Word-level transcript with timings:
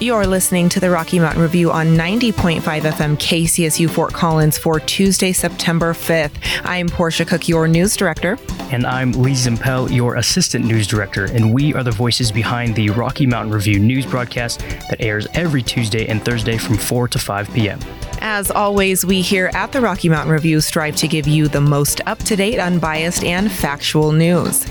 You're 0.00 0.26
listening 0.26 0.70
to 0.70 0.80
the 0.80 0.88
Rocky 0.88 1.18
Mountain 1.18 1.42
Review 1.42 1.70
on 1.70 1.88
90.5 1.88 2.62
FM 2.62 3.16
KCSU 3.18 3.90
Fort 3.90 4.14
Collins 4.14 4.56
for 4.56 4.80
Tuesday, 4.80 5.30
September 5.30 5.92
5th. 5.92 6.32
I'm 6.64 6.88
Portia 6.88 7.26
Cook, 7.26 7.48
your 7.48 7.68
news 7.68 7.98
director. 7.98 8.38
And 8.72 8.86
I'm 8.86 9.12
Lee 9.12 9.32
Zimpel, 9.32 9.94
your 9.94 10.16
assistant 10.16 10.64
news 10.64 10.86
director. 10.86 11.26
And 11.26 11.52
we 11.52 11.74
are 11.74 11.82
the 11.82 11.90
voices 11.90 12.32
behind 12.32 12.76
the 12.76 12.88
Rocky 12.88 13.26
Mountain 13.26 13.52
Review 13.52 13.78
news 13.78 14.06
broadcast 14.06 14.60
that 14.60 14.96
airs 15.00 15.26
every 15.34 15.62
Tuesday 15.62 16.08
and 16.08 16.24
Thursday 16.24 16.56
from 16.56 16.78
4 16.78 17.06
to 17.08 17.18
5 17.18 17.52
p.m. 17.52 17.78
As 18.22 18.50
always, 18.50 19.04
we 19.04 19.20
here 19.20 19.50
at 19.52 19.70
the 19.72 19.82
Rocky 19.82 20.08
Mountain 20.08 20.32
Review 20.32 20.62
strive 20.62 20.96
to 20.96 21.08
give 21.08 21.28
you 21.28 21.46
the 21.46 21.60
most 21.60 22.00
up 22.06 22.20
to 22.20 22.36
date, 22.36 22.58
unbiased, 22.58 23.22
and 23.22 23.52
factual 23.52 24.12
news. 24.12 24.66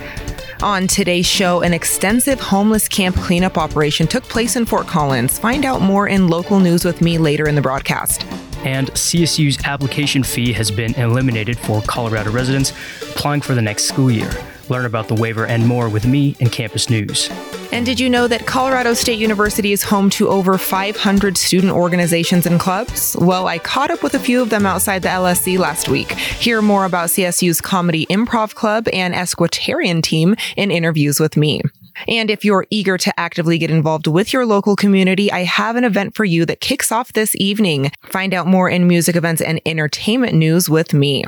On 0.62 0.88
today's 0.88 1.26
show, 1.26 1.62
an 1.62 1.74
extensive 1.74 2.38
homeless 2.38 2.90
camp 2.90 3.16
cleanup 3.16 3.58
operation 3.58 4.08
took 4.08 4.26
place 4.26 4.58
in 4.58 4.66
Fort 4.66 4.88
Collins. 4.88 5.40
Find 5.40 5.64
out 5.64 5.82
more 5.82 6.10
in 6.10 6.28
local 6.28 6.60
news 6.60 6.84
with 6.84 7.02
me 7.02 7.18
later 7.18 7.48
in 7.48 7.56
the 7.56 7.62
broadcast. 7.62 8.26
And 8.66 8.92
CSU's 8.92 9.58
application 9.64 10.22
fee 10.22 10.52
has 10.52 10.70
been 10.70 10.94
eliminated 10.96 11.58
for 11.58 11.82
Colorado 11.84 12.32
residents 12.32 12.72
applying 13.04 13.40
for 13.40 13.56
the 13.56 13.62
next 13.62 13.86
school 13.86 14.12
year. 14.12 14.30
Learn 14.70 14.86
about 14.86 15.08
the 15.08 15.16
waiver 15.16 15.46
and 15.46 15.66
more 15.68 15.90
with 15.90 16.06
me 16.06 16.36
in 16.40 16.50
Campus 16.50 16.90
News. 16.90 17.30
And 17.72 17.86
did 17.86 18.00
you 18.00 18.10
know 18.10 18.28
that 18.28 18.48
Colorado 18.48 18.94
State 18.94 19.20
University 19.20 19.72
is 19.72 19.84
home 19.84 20.10
to 20.12 20.28
over 20.28 20.58
500 20.58 21.38
student 21.38 21.72
organizations 21.72 22.46
and 22.46 22.60
clubs? 22.60 23.16
Well, 23.20 23.48
I 23.48 23.60
caught 23.60 23.92
up 23.92 24.02
with 24.02 24.16
a 24.16 24.20
few 24.20 24.42
of 24.42 24.50
them 24.50 24.66
outside 24.66 25.04
the 25.04 25.10
LSC 25.10 25.60
last 25.60 25.88
week. 25.88 26.12
Hear 26.14 26.62
more 26.62 26.86
about 26.86 27.10
CSU's 27.10 27.62
Comedy 27.62 28.06
Improv 28.08 28.56
Club 28.56 28.88
and 28.92 29.14
Equestrian 29.14 30.02
team 30.02 30.36
in 30.58 30.72
interviews 30.72 31.20
with 31.20 31.38
me. 31.38 31.62
And 32.08 32.30
if 32.32 32.46
you're 32.46 32.66
eager 32.70 32.98
to 32.98 33.20
actively 33.20 33.58
get 33.58 33.72
involved 33.72 34.08
with 34.08 34.34
your 34.34 34.46
local 34.46 34.76
community, 34.76 35.32
I 35.32 35.44
have 35.44 35.76
an 35.76 35.84
event 35.84 36.16
for 36.16 36.26
you 36.26 36.46
that 36.46 36.62
kicks 36.62 36.92
off 36.92 37.14
this 37.14 37.36
evening. 37.36 37.92
Find 38.06 38.34
out 38.34 38.48
more 38.48 38.70
in 38.70 38.88
music 38.88 39.16
events 39.16 39.42
and 39.42 39.62
entertainment 39.66 40.34
news 40.34 40.70
with 40.70 40.94
me. 40.94 41.24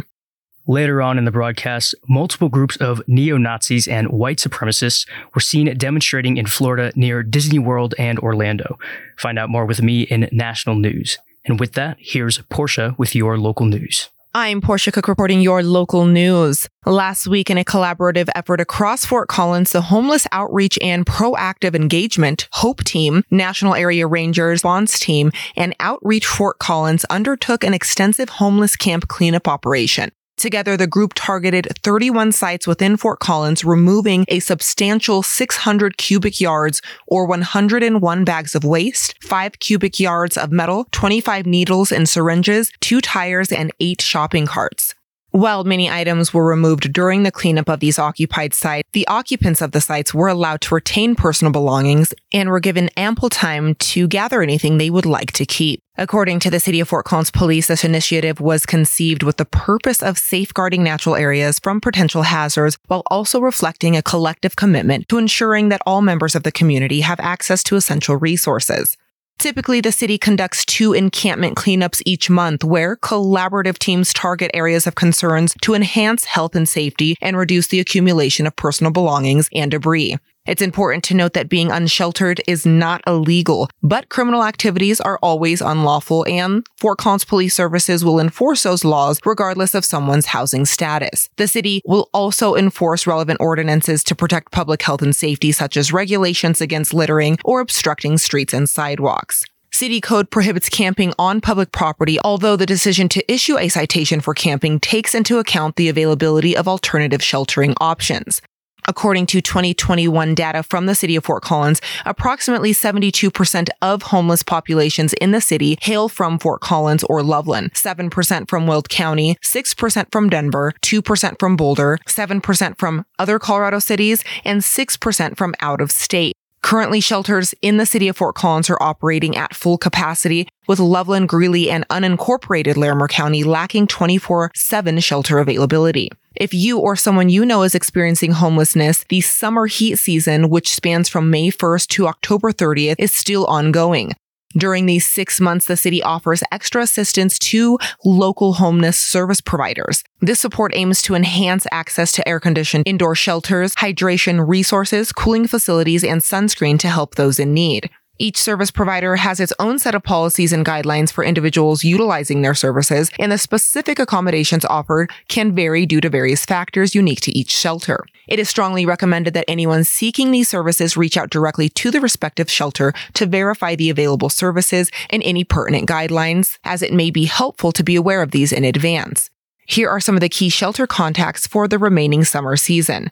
Later 0.67 1.01
on 1.01 1.17
in 1.17 1.25
the 1.25 1.31
broadcast, 1.31 1.95
multiple 2.07 2.47
groups 2.47 2.77
of 2.77 3.01
neo 3.07 3.37
Nazis 3.37 3.87
and 3.87 4.09
white 4.09 4.37
supremacists 4.37 5.07
were 5.33 5.41
seen 5.41 5.75
demonstrating 5.75 6.37
in 6.37 6.45
Florida 6.45 6.91
near 6.95 7.23
Disney 7.23 7.57
World 7.57 7.95
and 7.97 8.19
Orlando. 8.19 8.77
Find 9.17 9.39
out 9.39 9.49
more 9.49 9.65
with 9.65 9.81
me 9.81 10.03
in 10.03 10.29
national 10.31 10.75
news. 10.75 11.17
And 11.45 11.59
with 11.59 11.73
that, 11.73 11.97
here's 11.99 12.37
Portia 12.49 12.93
with 12.99 13.15
your 13.15 13.39
local 13.39 13.65
news. 13.65 14.09
I'm 14.33 14.61
Portia 14.61 14.93
Cook 14.93 15.09
reporting 15.09 15.41
your 15.41 15.61
local 15.61 16.05
news. 16.05 16.69
Last 16.85 17.27
week, 17.27 17.49
in 17.49 17.57
a 17.57 17.65
collaborative 17.65 18.29
effort 18.33 18.61
across 18.61 19.03
Fort 19.03 19.27
Collins, 19.27 19.71
the 19.71 19.81
Homeless 19.81 20.25
Outreach 20.31 20.79
and 20.81 21.05
Proactive 21.05 21.75
Engagement 21.75 22.47
HOPE 22.53 22.83
Team, 22.85 23.23
Natural 23.29 23.75
Area 23.75 24.07
Rangers 24.07 24.51
Response 24.51 24.99
Team, 24.99 25.31
and 25.57 25.75
Outreach 25.81 26.25
Fort 26.25 26.59
Collins 26.59 27.03
undertook 27.05 27.65
an 27.65 27.73
extensive 27.73 28.29
homeless 28.29 28.77
camp 28.77 29.09
cleanup 29.09 29.49
operation. 29.49 30.11
Together, 30.41 30.75
the 30.75 30.87
group 30.87 31.13
targeted 31.13 31.67
31 31.83 32.31
sites 32.31 32.65
within 32.65 32.97
Fort 32.97 33.19
Collins, 33.19 33.63
removing 33.63 34.25
a 34.27 34.39
substantial 34.39 35.21
600 35.21 35.97
cubic 35.97 36.41
yards 36.41 36.81
or 37.05 37.27
101 37.27 38.25
bags 38.25 38.55
of 38.55 38.63
waste, 38.63 39.13
5 39.21 39.59
cubic 39.59 39.99
yards 39.99 40.37
of 40.37 40.51
metal, 40.51 40.87
25 40.93 41.45
needles 41.45 41.91
and 41.91 42.09
syringes, 42.09 42.71
2 42.79 43.01
tires, 43.01 43.51
and 43.51 43.71
8 43.79 44.01
shopping 44.01 44.47
carts. 44.47 44.95
While 45.31 45.63
many 45.63 45.89
items 45.89 46.33
were 46.33 46.45
removed 46.45 46.91
during 46.91 47.23
the 47.23 47.31
cleanup 47.31 47.69
of 47.69 47.79
these 47.79 47.97
occupied 47.97 48.53
sites, 48.53 48.89
the 48.91 49.07
occupants 49.07 49.61
of 49.61 49.71
the 49.71 49.79
sites 49.79 50.13
were 50.13 50.27
allowed 50.27 50.59
to 50.61 50.75
retain 50.75 51.15
personal 51.15 51.53
belongings 51.53 52.13
and 52.33 52.49
were 52.49 52.59
given 52.59 52.89
ample 52.97 53.29
time 53.29 53.75
to 53.75 54.09
gather 54.09 54.41
anything 54.41 54.77
they 54.77 54.89
would 54.89 55.05
like 55.05 55.31
to 55.33 55.45
keep. 55.45 55.81
According 55.97 56.41
to 56.41 56.49
the 56.49 56.59
City 56.59 56.81
of 56.81 56.89
Fort 56.89 57.05
Collins 57.05 57.31
Police, 57.31 57.67
this 57.67 57.85
initiative 57.85 58.41
was 58.41 58.65
conceived 58.65 59.23
with 59.23 59.37
the 59.37 59.45
purpose 59.45 60.03
of 60.03 60.17
safeguarding 60.17 60.83
natural 60.83 61.15
areas 61.15 61.59
from 61.59 61.79
potential 61.79 62.23
hazards 62.23 62.77
while 62.87 63.03
also 63.07 63.39
reflecting 63.39 63.95
a 63.95 64.01
collective 64.01 64.57
commitment 64.57 65.07
to 65.07 65.17
ensuring 65.17 65.69
that 65.69 65.81
all 65.85 66.01
members 66.01 66.35
of 66.35 66.43
the 66.43 66.51
community 66.51 67.01
have 67.01 67.21
access 67.21 67.63
to 67.63 67.77
essential 67.77 68.17
resources. 68.17 68.97
Typically, 69.41 69.81
the 69.81 69.91
city 69.91 70.19
conducts 70.19 70.63
two 70.63 70.93
encampment 70.93 71.57
cleanups 71.57 72.03
each 72.05 72.29
month 72.29 72.63
where 72.63 72.95
collaborative 72.95 73.79
teams 73.79 74.13
target 74.13 74.51
areas 74.53 74.85
of 74.85 74.93
concerns 74.93 75.55
to 75.63 75.73
enhance 75.73 76.25
health 76.25 76.55
and 76.55 76.69
safety 76.69 77.17
and 77.21 77.35
reduce 77.35 77.65
the 77.65 77.79
accumulation 77.79 78.45
of 78.45 78.55
personal 78.55 78.91
belongings 78.91 79.49
and 79.51 79.71
debris. 79.71 80.15
It's 80.47 80.61
important 80.61 81.03
to 81.03 81.13
note 81.13 81.33
that 81.33 81.49
being 81.49 81.69
unsheltered 81.69 82.41
is 82.47 82.65
not 82.65 83.03
illegal, 83.05 83.69
but 83.83 84.09
criminal 84.09 84.43
activities 84.43 84.99
are 84.99 85.19
always 85.21 85.61
unlawful 85.61 86.25
and 86.27 86.65
Fort 86.77 86.97
Collins 86.97 87.25
Police 87.25 87.53
Services 87.53 88.03
will 88.03 88.19
enforce 88.19 88.63
those 88.63 88.83
laws 88.83 89.19
regardless 89.23 89.75
of 89.75 89.85
someone's 89.85 90.25
housing 90.25 90.65
status. 90.65 91.29
The 91.37 91.47
city 91.47 91.83
will 91.85 92.09
also 92.11 92.55
enforce 92.55 93.05
relevant 93.05 93.39
ordinances 93.39 94.03
to 94.05 94.15
protect 94.15 94.51
public 94.51 94.81
health 94.81 95.03
and 95.03 95.15
safety 95.15 95.51
such 95.51 95.77
as 95.77 95.93
regulations 95.93 96.59
against 96.59 96.91
littering 96.91 97.37
or 97.45 97.59
obstructing 97.59 98.17
streets 98.17 98.51
and 98.51 98.67
sidewalks. 98.67 99.45
City 99.73 100.01
code 100.01 100.29
prohibits 100.31 100.69
camping 100.69 101.13
on 101.17 101.39
public 101.39 101.71
property, 101.71 102.19
although 102.25 102.55
the 102.55 102.65
decision 102.65 103.07
to 103.09 103.31
issue 103.31 103.57
a 103.57 103.69
citation 103.69 104.19
for 104.19 104.33
camping 104.33 104.79
takes 104.79 105.15
into 105.15 105.37
account 105.37 105.75
the 105.75 105.87
availability 105.87 106.57
of 106.57 106.67
alternative 106.67 107.23
sheltering 107.23 107.73
options. 107.79 108.41
According 108.87 109.27
to 109.27 109.41
2021 109.41 110.35
data 110.35 110.63
from 110.63 110.85
the 110.85 110.95
city 110.95 111.15
of 111.15 111.25
Fort 111.25 111.43
Collins, 111.43 111.81
approximately 112.05 112.73
72% 112.73 113.69
of 113.81 114.01
homeless 114.03 114.43
populations 114.43 115.13
in 115.13 115.31
the 115.31 115.41
city 115.41 115.77
hail 115.81 116.09
from 116.09 116.39
Fort 116.39 116.61
Collins 116.61 117.03
or 117.05 117.23
Loveland, 117.23 117.73
7% 117.73 118.49
from 118.49 118.67
Weld 118.67 118.89
County, 118.89 119.37
6% 119.43 120.11
from 120.11 120.29
Denver, 120.29 120.73
2% 120.81 121.39
from 121.39 121.55
Boulder, 121.55 121.97
7% 122.07 122.77
from 122.77 123.05
other 123.19 123.39
Colorado 123.39 123.79
cities, 123.79 124.23
and 124.43 124.61
6% 124.61 125.37
from 125.37 125.53
out 125.61 125.81
of 125.81 125.91
state. 125.91 126.35
Currently, 126.61 127.01
shelters 127.01 127.55
in 127.61 127.77
the 127.77 127.85
city 127.85 128.07
of 128.07 128.17
Fort 128.17 128.35
Collins 128.35 128.69
are 128.69 128.81
operating 128.81 129.35
at 129.35 129.55
full 129.55 129.77
capacity, 129.77 130.47
with 130.67 130.79
Loveland, 130.79 131.27
Greeley, 131.27 131.69
and 131.69 131.87
unincorporated 131.89 132.77
Larimer 132.77 133.07
County 133.07 133.43
lacking 133.43 133.87
24 133.87 134.51
7 134.55 134.99
shelter 134.99 135.39
availability. 135.39 136.09
If 136.35 136.53
you 136.53 136.79
or 136.79 136.95
someone 136.95 137.27
you 137.27 137.45
know 137.45 137.63
is 137.63 137.75
experiencing 137.75 138.31
homelessness, 138.31 139.03
the 139.09 139.19
summer 139.19 139.65
heat 139.65 139.97
season, 139.97 140.49
which 140.49 140.73
spans 140.73 141.09
from 141.09 141.29
May 141.29 141.51
1st 141.51 141.87
to 141.89 142.07
October 142.07 142.53
30th, 142.53 142.95
is 142.99 143.13
still 143.13 143.45
ongoing. 143.47 144.13
During 144.57 144.85
these 144.85 145.05
six 145.05 145.41
months, 145.41 145.65
the 145.65 145.75
city 145.75 146.01
offers 146.01 146.41
extra 146.51 146.83
assistance 146.83 147.37
to 147.39 147.77
local 148.05 148.53
homeless 148.53 148.97
service 148.97 149.41
providers. 149.41 150.03
This 150.21 150.39
support 150.39 150.71
aims 150.73 151.01
to 151.03 151.15
enhance 151.15 151.67
access 151.71 152.13
to 152.13 152.27
air 152.27 152.39
conditioned 152.39 152.83
indoor 152.87 153.15
shelters, 153.15 153.75
hydration 153.75 154.47
resources, 154.47 155.11
cooling 155.11 155.47
facilities, 155.47 156.03
and 156.03 156.21
sunscreen 156.21 156.79
to 156.79 156.87
help 156.87 157.15
those 157.15 157.39
in 157.39 157.53
need. 157.53 157.89
Each 158.21 158.37
service 158.37 158.69
provider 158.69 159.15
has 159.15 159.39
its 159.39 159.51
own 159.57 159.79
set 159.79 159.95
of 159.95 160.03
policies 160.03 160.53
and 160.53 160.63
guidelines 160.63 161.11
for 161.11 161.23
individuals 161.23 161.83
utilizing 161.83 162.43
their 162.43 162.53
services, 162.53 163.09
and 163.17 163.31
the 163.31 163.37
specific 163.39 163.97
accommodations 163.97 164.63
offered 164.63 165.09
can 165.27 165.55
vary 165.55 165.87
due 165.87 165.99
to 166.01 166.07
various 166.07 166.45
factors 166.45 166.93
unique 166.93 167.21
to 167.21 167.35
each 167.35 167.49
shelter. 167.49 168.05
It 168.27 168.37
is 168.37 168.47
strongly 168.47 168.85
recommended 168.85 169.33
that 169.33 169.45
anyone 169.47 169.83
seeking 169.83 170.29
these 170.29 170.47
services 170.47 170.95
reach 170.95 171.17
out 171.17 171.31
directly 171.31 171.67
to 171.69 171.89
the 171.89 171.99
respective 171.99 172.47
shelter 172.47 172.93
to 173.15 173.25
verify 173.25 173.73
the 173.73 173.89
available 173.89 174.29
services 174.29 174.91
and 175.09 175.23
any 175.23 175.43
pertinent 175.43 175.89
guidelines, 175.89 176.59
as 176.63 176.83
it 176.83 176.93
may 176.93 177.09
be 177.09 177.25
helpful 177.25 177.71
to 177.71 177.83
be 177.83 177.95
aware 177.95 178.21
of 178.21 178.29
these 178.29 178.51
in 178.53 178.63
advance. 178.63 179.31
Here 179.65 179.89
are 179.89 179.99
some 179.99 180.15
of 180.15 180.21
the 180.21 180.29
key 180.29 180.49
shelter 180.49 180.85
contacts 180.85 181.47
for 181.47 181.67
the 181.67 181.79
remaining 181.79 182.23
summer 182.23 182.55
season. 182.55 183.09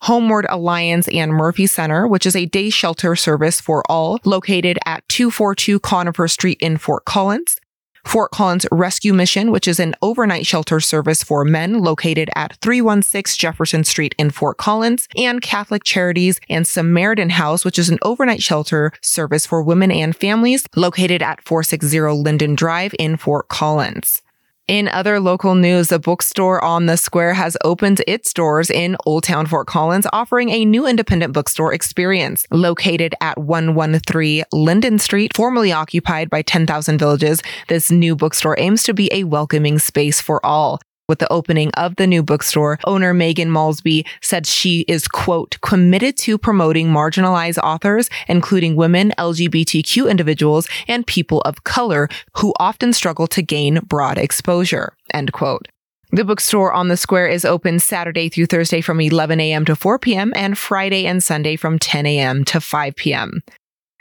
Homeward 0.00 0.46
Alliance 0.48 1.08
and 1.08 1.32
Murphy 1.32 1.66
Center, 1.66 2.06
which 2.06 2.26
is 2.26 2.36
a 2.36 2.46
day 2.46 2.70
shelter 2.70 3.16
service 3.16 3.60
for 3.60 3.82
all 3.90 4.18
located 4.24 4.78
at 4.84 5.08
242 5.08 5.80
Conifer 5.80 6.28
Street 6.28 6.58
in 6.60 6.76
Fort 6.76 7.04
Collins. 7.04 7.58
Fort 8.06 8.30
Collins 8.30 8.66
Rescue 8.70 9.12
Mission, 9.12 9.50
which 9.50 9.66
is 9.66 9.80
an 9.80 9.96
overnight 10.00 10.46
shelter 10.46 10.78
service 10.78 11.24
for 11.24 11.44
men 11.44 11.80
located 11.80 12.30
at 12.36 12.56
316 12.60 13.36
Jefferson 13.36 13.82
Street 13.82 14.14
in 14.16 14.30
Fort 14.30 14.58
Collins, 14.58 15.08
and 15.16 15.42
Catholic 15.42 15.82
Charities 15.82 16.38
and 16.48 16.64
Samaritan 16.66 17.30
House, 17.30 17.64
which 17.64 17.80
is 17.80 17.88
an 17.88 17.98
overnight 18.02 18.40
shelter 18.40 18.92
service 19.02 19.44
for 19.44 19.60
women 19.60 19.90
and 19.90 20.14
families 20.14 20.64
located 20.76 21.20
at 21.20 21.42
460 21.44 22.00
Linden 22.00 22.54
Drive 22.54 22.94
in 22.96 23.16
Fort 23.16 23.48
Collins. 23.48 24.22
In 24.68 24.88
other 24.88 25.20
local 25.20 25.54
news, 25.54 25.92
a 25.92 25.98
bookstore 26.00 26.62
on 26.64 26.86
the 26.86 26.96
square 26.96 27.34
has 27.34 27.56
opened 27.62 28.02
its 28.08 28.32
doors 28.32 28.68
in 28.68 28.96
Old 29.06 29.22
Town 29.22 29.46
Fort 29.46 29.68
Collins, 29.68 30.08
offering 30.12 30.50
a 30.50 30.64
new 30.64 30.88
independent 30.88 31.32
bookstore 31.32 31.72
experience. 31.72 32.44
Located 32.50 33.14
at 33.20 33.38
113 33.38 34.42
Linden 34.52 34.98
Street, 34.98 35.36
formerly 35.36 35.70
occupied 35.70 36.30
by 36.30 36.42
10,000 36.42 36.98
Villages, 36.98 37.44
this 37.68 37.92
new 37.92 38.16
bookstore 38.16 38.56
aims 38.58 38.82
to 38.82 38.92
be 38.92 39.08
a 39.12 39.22
welcoming 39.22 39.78
space 39.78 40.20
for 40.20 40.44
all. 40.44 40.80
With 41.08 41.20
the 41.20 41.32
opening 41.32 41.70
of 41.74 41.94
the 41.94 42.06
new 42.06 42.24
bookstore, 42.24 42.80
owner 42.84 43.14
Megan 43.14 43.48
Malsby 43.48 44.04
said 44.20 44.44
she 44.44 44.80
is, 44.88 45.06
quote, 45.06 45.56
committed 45.60 46.16
to 46.18 46.36
promoting 46.36 46.88
marginalized 46.88 47.58
authors, 47.62 48.10
including 48.26 48.74
women, 48.74 49.12
LGBTQ 49.16 50.10
individuals, 50.10 50.66
and 50.88 51.06
people 51.06 51.42
of 51.42 51.62
color 51.62 52.08
who 52.38 52.52
often 52.58 52.92
struggle 52.92 53.28
to 53.28 53.40
gain 53.40 53.78
broad 53.86 54.18
exposure, 54.18 54.94
end 55.14 55.32
quote. 55.32 55.68
The 56.10 56.24
bookstore 56.24 56.72
on 56.72 56.88
the 56.88 56.96
square 56.96 57.28
is 57.28 57.44
open 57.44 57.78
Saturday 57.78 58.28
through 58.28 58.46
Thursday 58.46 58.80
from 58.80 59.00
11 59.00 59.38
a.m. 59.38 59.64
to 59.66 59.76
4 59.76 60.00
p.m. 60.00 60.32
and 60.34 60.58
Friday 60.58 61.06
and 61.06 61.22
Sunday 61.22 61.54
from 61.54 61.78
10 61.78 62.04
a.m. 62.06 62.44
to 62.46 62.60
5 62.60 62.96
p.m. 62.96 63.42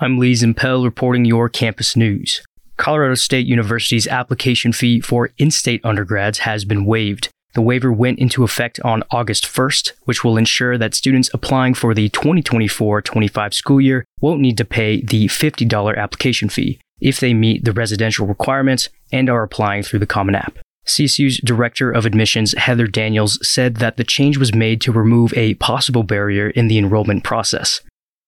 I'm 0.00 0.18
Lee 0.18 0.32
Zimpel 0.32 0.84
reporting 0.84 1.26
your 1.26 1.50
campus 1.50 1.96
news. 1.96 2.42
Colorado 2.76 3.14
State 3.14 3.46
University's 3.46 4.08
application 4.08 4.72
fee 4.72 5.00
for 5.00 5.30
in 5.38 5.50
state 5.50 5.80
undergrads 5.84 6.40
has 6.40 6.64
been 6.64 6.84
waived. 6.84 7.28
The 7.54 7.62
waiver 7.62 7.92
went 7.92 8.18
into 8.18 8.42
effect 8.42 8.80
on 8.80 9.04
August 9.12 9.44
1st, 9.46 9.92
which 10.04 10.24
will 10.24 10.36
ensure 10.36 10.76
that 10.76 10.94
students 10.94 11.30
applying 11.32 11.74
for 11.74 11.94
the 11.94 12.08
2024 12.08 13.00
25 13.00 13.54
school 13.54 13.80
year 13.80 14.04
won't 14.20 14.40
need 14.40 14.58
to 14.58 14.64
pay 14.64 15.00
the 15.02 15.26
$50 15.26 15.96
application 15.96 16.48
fee 16.48 16.80
if 17.00 17.20
they 17.20 17.32
meet 17.32 17.64
the 17.64 17.72
residential 17.72 18.26
requirements 18.26 18.88
and 19.12 19.30
are 19.30 19.44
applying 19.44 19.84
through 19.84 20.00
the 20.00 20.06
Common 20.06 20.34
App. 20.34 20.58
CSU's 20.86 21.38
Director 21.38 21.90
of 21.90 22.04
Admissions, 22.04 22.52
Heather 22.58 22.86
Daniels, 22.86 23.38
said 23.46 23.76
that 23.76 23.96
the 23.96 24.04
change 24.04 24.36
was 24.36 24.54
made 24.54 24.80
to 24.82 24.92
remove 24.92 25.32
a 25.34 25.54
possible 25.54 26.02
barrier 26.02 26.50
in 26.50 26.68
the 26.68 26.76
enrollment 26.76 27.24
process. 27.24 27.80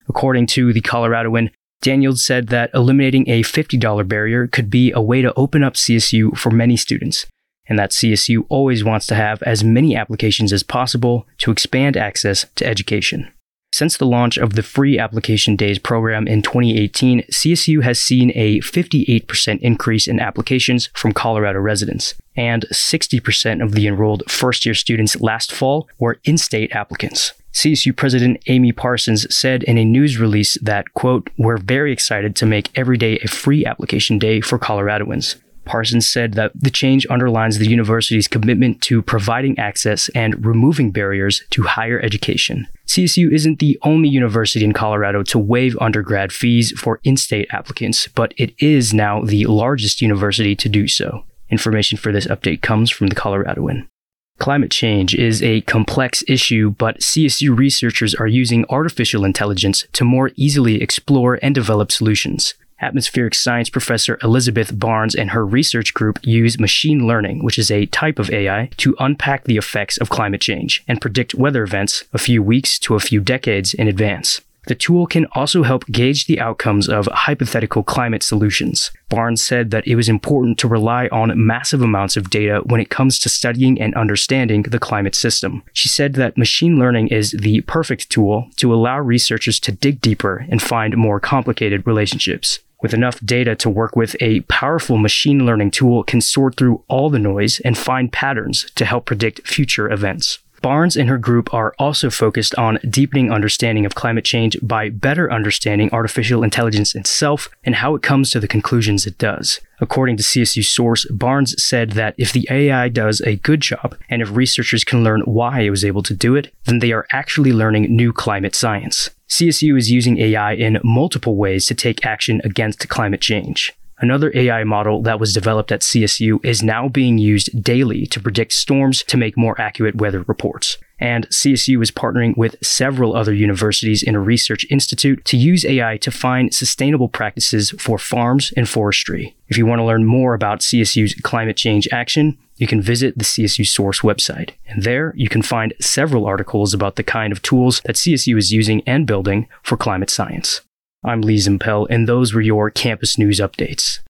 According 0.08 0.46
to 0.48 0.72
the 0.72 0.80
Coloradoan, 0.80 1.50
Daniels 1.82 2.24
said 2.24 2.48
that 2.48 2.70
eliminating 2.74 3.28
a 3.28 3.42
$50 3.42 4.08
barrier 4.08 4.46
could 4.46 4.70
be 4.70 4.92
a 4.92 5.00
way 5.00 5.22
to 5.22 5.34
open 5.34 5.62
up 5.62 5.74
CSU 5.74 6.36
for 6.36 6.50
many 6.50 6.76
students, 6.76 7.26
and 7.68 7.78
that 7.78 7.92
CSU 7.92 8.46
always 8.48 8.84
wants 8.84 9.06
to 9.06 9.14
have 9.14 9.42
as 9.42 9.62
many 9.62 9.96
applications 9.96 10.52
as 10.52 10.62
possible 10.62 11.26
to 11.38 11.50
expand 11.50 11.96
access 11.96 12.46
to 12.56 12.66
education. 12.66 13.30
Since 13.72 13.98
the 13.98 14.06
launch 14.06 14.38
of 14.38 14.54
the 14.54 14.62
Free 14.62 14.98
Application 14.98 15.54
Days 15.54 15.78
program 15.78 16.26
in 16.26 16.40
2018, 16.40 17.24
CSU 17.30 17.82
has 17.82 18.00
seen 18.00 18.32
a 18.34 18.58
58% 18.60 19.58
increase 19.60 20.06
in 20.06 20.18
applications 20.18 20.88
from 20.94 21.12
Colorado 21.12 21.58
residents, 21.58 22.14
and 22.36 22.64
60% 22.72 23.62
of 23.62 23.72
the 23.72 23.86
enrolled 23.86 24.22
first 24.30 24.64
year 24.64 24.74
students 24.74 25.20
last 25.20 25.52
fall 25.52 25.88
were 25.98 26.18
in 26.24 26.38
state 26.38 26.72
applicants. 26.72 27.34
CSU 27.56 27.96
President 27.96 28.38
Amy 28.48 28.70
Parsons 28.70 29.34
said 29.34 29.62
in 29.62 29.78
a 29.78 29.84
news 29.84 30.18
release 30.18 30.58
that, 30.60 30.92
quote, 30.92 31.30
we're 31.38 31.56
very 31.56 31.90
excited 31.90 32.36
to 32.36 32.44
make 32.44 32.68
every 32.78 32.98
day 32.98 33.16
a 33.20 33.28
free 33.28 33.64
application 33.64 34.18
day 34.18 34.42
for 34.42 34.58
Coloradoans. 34.58 35.36
Parsons 35.64 36.06
said 36.06 36.34
that 36.34 36.52
the 36.54 36.68
change 36.68 37.06
underlines 37.08 37.56
the 37.56 37.66
university's 37.66 38.28
commitment 38.28 38.82
to 38.82 39.00
providing 39.00 39.58
access 39.58 40.10
and 40.10 40.44
removing 40.44 40.90
barriers 40.90 41.44
to 41.48 41.62
higher 41.62 41.98
education. 41.98 42.68
CSU 42.86 43.32
isn't 43.32 43.58
the 43.58 43.78
only 43.80 44.10
university 44.10 44.62
in 44.62 44.74
Colorado 44.74 45.22
to 45.22 45.38
waive 45.38 45.78
undergrad 45.80 46.32
fees 46.32 46.78
for 46.78 47.00
in 47.04 47.16
state 47.16 47.48
applicants, 47.52 48.06
but 48.08 48.34
it 48.36 48.52
is 48.58 48.92
now 48.92 49.22
the 49.22 49.46
largest 49.46 50.02
university 50.02 50.54
to 50.56 50.68
do 50.68 50.86
so. 50.86 51.24
Information 51.48 51.96
for 51.96 52.12
this 52.12 52.26
update 52.26 52.60
comes 52.60 52.90
from 52.90 53.06
the 53.06 53.14
Coloradoan. 53.14 53.88
Climate 54.38 54.70
change 54.70 55.14
is 55.14 55.42
a 55.42 55.62
complex 55.62 56.22
issue, 56.28 56.70
but 56.70 57.00
CSU 57.00 57.56
researchers 57.56 58.14
are 58.14 58.26
using 58.26 58.66
artificial 58.68 59.24
intelligence 59.24 59.86
to 59.92 60.04
more 60.04 60.30
easily 60.36 60.82
explore 60.82 61.38
and 61.42 61.54
develop 61.54 61.90
solutions. 61.90 62.54
Atmospheric 62.78 63.34
science 63.34 63.70
professor 63.70 64.18
Elizabeth 64.22 64.78
Barnes 64.78 65.14
and 65.14 65.30
her 65.30 65.46
research 65.46 65.94
group 65.94 66.18
use 66.22 66.60
machine 66.60 67.06
learning, 67.06 67.42
which 67.42 67.58
is 67.58 67.70
a 67.70 67.86
type 67.86 68.18
of 68.18 68.30
AI, 68.30 68.68
to 68.76 68.94
unpack 68.98 69.44
the 69.44 69.56
effects 69.56 69.96
of 69.96 70.10
climate 70.10 70.42
change 70.42 70.84
and 70.86 71.00
predict 71.00 71.34
weather 71.34 71.62
events 71.62 72.04
a 72.12 72.18
few 72.18 72.42
weeks 72.42 72.78
to 72.80 72.94
a 72.94 73.00
few 73.00 73.20
decades 73.20 73.72
in 73.72 73.88
advance. 73.88 74.42
The 74.66 74.74
tool 74.74 75.06
can 75.06 75.26
also 75.32 75.62
help 75.62 75.86
gauge 75.86 76.26
the 76.26 76.40
outcomes 76.40 76.88
of 76.88 77.08
hypothetical 77.12 77.82
climate 77.84 78.22
solutions. 78.22 78.90
Barnes 79.08 79.42
said 79.42 79.70
that 79.70 79.86
it 79.86 79.94
was 79.94 80.08
important 80.08 80.58
to 80.58 80.68
rely 80.68 81.06
on 81.12 81.46
massive 81.46 81.82
amounts 81.82 82.16
of 82.16 82.30
data 82.30 82.62
when 82.66 82.80
it 82.80 82.90
comes 82.90 83.18
to 83.20 83.28
studying 83.28 83.80
and 83.80 83.94
understanding 83.94 84.62
the 84.62 84.80
climate 84.80 85.14
system. 85.14 85.62
She 85.72 85.88
said 85.88 86.14
that 86.14 86.36
machine 86.36 86.78
learning 86.78 87.08
is 87.08 87.30
the 87.30 87.60
perfect 87.62 88.10
tool 88.10 88.50
to 88.56 88.74
allow 88.74 88.98
researchers 88.98 89.60
to 89.60 89.72
dig 89.72 90.00
deeper 90.00 90.44
and 90.50 90.60
find 90.60 90.96
more 90.96 91.20
complicated 91.20 91.86
relationships. 91.86 92.58
With 92.82 92.92
enough 92.92 93.20
data 93.20 93.54
to 93.56 93.70
work 93.70 93.96
with, 93.96 94.16
a 94.20 94.40
powerful 94.42 94.98
machine 94.98 95.46
learning 95.46 95.70
tool 95.70 96.04
can 96.04 96.20
sort 96.20 96.56
through 96.56 96.82
all 96.88 97.08
the 97.08 97.18
noise 97.18 97.60
and 97.60 97.78
find 97.78 98.12
patterns 98.12 98.70
to 98.74 98.84
help 98.84 99.06
predict 99.06 99.46
future 99.46 99.90
events. 99.90 100.38
Barnes 100.62 100.96
and 100.96 101.08
her 101.08 101.18
group 101.18 101.52
are 101.52 101.74
also 101.78 102.10
focused 102.10 102.54
on 102.56 102.78
deepening 102.88 103.30
understanding 103.30 103.86
of 103.86 103.94
climate 103.94 104.24
change 104.24 104.56
by 104.62 104.88
better 104.88 105.32
understanding 105.32 105.90
artificial 105.92 106.42
intelligence 106.42 106.94
itself 106.94 107.48
and 107.64 107.76
how 107.76 107.94
it 107.94 108.02
comes 108.02 108.30
to 108.30 108.40
the 108.40 108.48
conclusions 108.48 109.06
it 109.06 109.18
does. 109.18 109.60
According 109.80 110.16
to 110.16 110.22
CSU 110.22 110.64
source, 110.64 111.04
Barnes 111.06 111.62
said 111.62 111.92
that 111.92 112.14
if 112.16 112.32
the 112.32 112.46
AI 112.50 112.88
does 112.88 113.20
a 113.20 113.36
good 113.36 113.60
job 113.60 113.96
and 114.08 114.22
if 114.22 114.34
researchers 114.34 114.84
can 114.84 115.04
learn 115.04 115.20
why 115.22 115.60
it 115.60 115.70
was 115.70 115.84
able 115.84 116.02
to 116.04 116.14
do 116.14 116.34
it, 116.34 116.52
then 116.64 116.78
they 116.78 116.92
are 116.92 117.06
actually 117.12 117.52
learning 117.52 117.94
new 117.94 118.12
climate 118.12 118.54
science. 118.54 119.10
CSU 119.28 119.76
is 119.76 119.90
using 119.90 120.18
AI 120.18 120.52
in 120.52 120.80
multiple 120.82 121.36
ways 121.36 121.66
to 121.66 121.74
take 121.74 122.06
action 122.06 122.40
against 122.44 122.88
climate 122.88 123.20
change. 123.20 123.74
Another 123.98 124.30
AI 124.34 124.62
model 124.64 125.00
that 125.02 125.18
was 125.18 125.32
developed 125.32 125.72
at 125.72 125.80
CSU 125.80 126.44
is 126.44 126.62
now 126.62 126.86
being 126.86 127.16
used 127.16 127.62
daily 127.62 128.06
to 128.06 128.20
predict 128.20 128.52
storms 128.52 129.02
to 129.04 129.16
make 129.16 129.38
more 129.38 129.58
accurate 129.58 129.96
weather 129.96 130.22
reports. 130.26 130.76
And 130.98 131.26
CSU 131.28 131.82
is 131.82 131.90
partnering 131.90 132.36
with 132.36 132.56
several 132.62 133.16
other 133.16 133.32
universities 133.32 134.02
in 134.02 134.14
a 134.14 134.20
research 134.20 134.66
institute 134.70 135.24
to 135.26 135.38
use 135.38 135.64
AI 135.64 135.96
to 135.98 136.10
find 136.10 136.54
sustainable 136.54 137.08
practices 137.08 137.70
for 137.78 137.98
farms 137.98 138.52
and 138.54 138.68
forestry. 138.68 139.34
If 139.48 139.56
you 139.56 139.64
want 139.64 139.78
to 139.78 139.84
learn 139.84 140.04
more 140.04 140.34
about 140.34 140.60
CSU's 140.60 141.14
climate 141.22 141.56
change 141.56 141.88
action, 141.90 142.36
you 142.56 142.66
can 142.66 142.82
visit 142.82 143.16
the 143.16 143.24
CSU 143.24 143.66
Source 143.66 144.00
website. 144.00 144.50
And 144.66 144.82
there 144.82 145.14
you 145.16 145.28
can 145.28 145.42
find 145.42 145.72
several 145.80 146.26
articles 146.26 146.74
about 146.74 146.96
the 146.96 147.02
kind 147.02 147.32
of 147.32 147.40
tools 147.40 147.80
that 147.84 147.96
CSU 147.96 148.36
is 148.36 148.52
using 148.52 148.82
and 148.86 149.06
building 149.06 149.48
for 149.62 149.76
climate 149.76 150.10
science. 150.10 150.60
I'm 151.04 151.20
Lee 151.20 151.36
Zimpel, 151.36 151.86
and 151.88 152.08
those 152.08 152.34
were 152.34 152.40
your 152.40 152.70
campus 152.70 153.18
news 153.18 153.40
updates. 153.40 154.00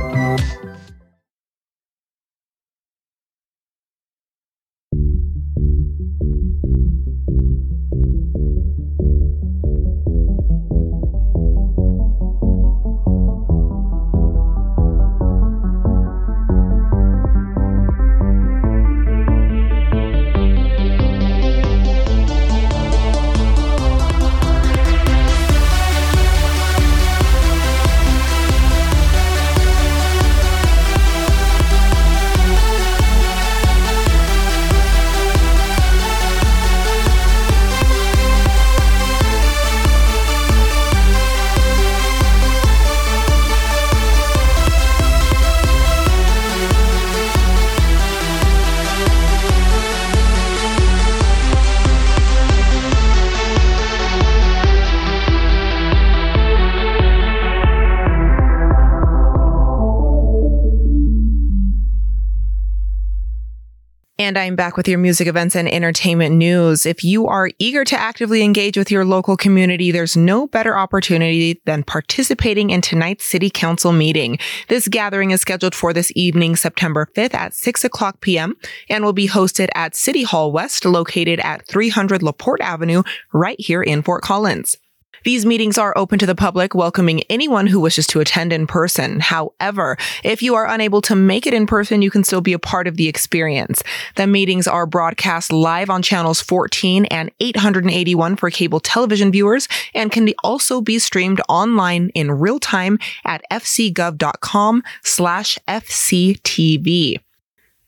And 64.28 64.36
I'm 64.36 64.56
back 64.56 64.76
with 64.76 64.86
your 64.86 64.98
music 64.98 65.26
events 65.26 65.56
and 65.56 65.72
entertainment 65.72 66.34
news. 66.34 66.84
If 66.84 67.02
you 67.02 67.28
are 67.28 67.48
eager 67.58 67.82
to 67.86 67.98
actively 67.98 68.42
engage 68.42 68.76
with 68.76 68.90
your 68.90 69.06
local 69.06 69.38
community, 69.38 69.90
there's 69.90 70.18
no 70.18 70.46
better 70.46 70.76
opportunity 70.76 71.62
than 71.64 71.82
participating 71.82 72.68
in 72.68 72.82
tonight's 72.82 73.24
city 73.24 73.48
council 73.48 73.90
meeting. 73.90 74.38
This 74.68 74.86
gathering 74.86 75.30
is 75.30 75.40
scheduled 75.40 75.74
for 75.74 75.94
this 75.94 76.12
evening, 76.14 76.56
September 76.56 77.08
5th 77.16 77.32
at 77.32 77.54
6 77.54 77.84
o'clock 77.84 78.20
p.m. 78.20 78.54
and 78.90 79.02
will 79.02 79.14
be 79.14 79.28
hosted 79.28 79.70
at 79.74 79.96
City 79.96 80.24
Hall 80.24 80.52
West, 80.52 80.84
located 80.84 81.40
at 81.40 81.66
300 81.66 82.22
LaPorte 82.22 82.60
Avenue, 82.60 83.04
right 83.32 83.58
here 83.58 83.82
in 83.82 84.02
Fort 84.02 84.22
Collins. 84.22 84.76
These 85.24 85.44
meetings 85.44 85.78
are 85.78 85.96
open 85.96 86.18
to 86.20 86.26
the 86.26 86.34
public, 86.34 86.74
welcoming 86.74 87.22
anyone 87.24 87.66
who 87.66 87.80
wishes 87.80 88.06
to 88.08 88.20
attend 88.20 88.52
in 88.52 88.66
person. 88.66 89.20
However, 89.20 89.96
if 90.22 90.42
you 90.42 90.54
are 90.54 90.68
unable 90.68 91.02
to 91.02 91.16
make 91.16 91.46
it 91.46 91.54
in 91.54 91.66
person, 91.66 92.02
you 92.02 92.10
can 92.10 92.24
still 92.24 92.40
be 92.40 92.52
a 92.52 92.58
part 92.58 92.86
of 92.86 92.96
the 92.96 93.08
experience. 93.08 93.82
The 94.16 94.26
meetings 94.26 94.66
are 94.66 94.86
broadcast 94.86 95.52
live 95.52 95.90
on 95.90 96.02
channels 96.02 96.40
14 96.40 97.06
and 97.06 97.30
881 97.40 98.36
for 98.36 98.50
cable 98.50 98.80
television 98.80 99.32
viewers 99.32 99.68
and 99.94 100.12
can 100.12 100.32
also 100.44 100.80
be 100.80 100.98
streamed 100.98 101.40
online 101.48 102.10
in 102.14 102.30
real 102.30 102.60
time 102.60 102.98
at 103.24 103.42
fcgov.com 103.50 104.82
slash 105.02 105.58
fctv. 105.66 107.20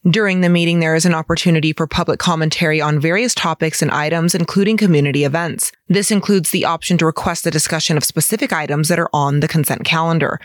During 0.09 0.41
the 0.41 0.49
meeting, 0.49 0.81
there 0.81 0.95
is 0.95 1.05
an 1.05 1.13
opportunity 1.13 1.75
for 1.75 1.87
public 1.87 2.19
commentary 2.19 2.81
on 2.81 3.01
various 3.01 3.35
topics 3.35 3.83
and 3.83 3.91
items, 3.91 4.35
including 4.35 4.79
community 4.79 5.25
events. 5.25 5.73
This 5.89 6.11
includes 6.11 6.53
the 6.53 6.65
option 6.65 6.97
to 6.99 7.07
request 7.07 7.45
the 7.45 7.51
discussion 7.51 7.99
of 7.99 8.05
specific 8.05 8.51
items 8.51 8.89
that 8.89 8.99
are 8.99 9.11
on 9.13 9.41
the 9.41 9.49
consent 9.49 9.85
calendar. 9.85 10.41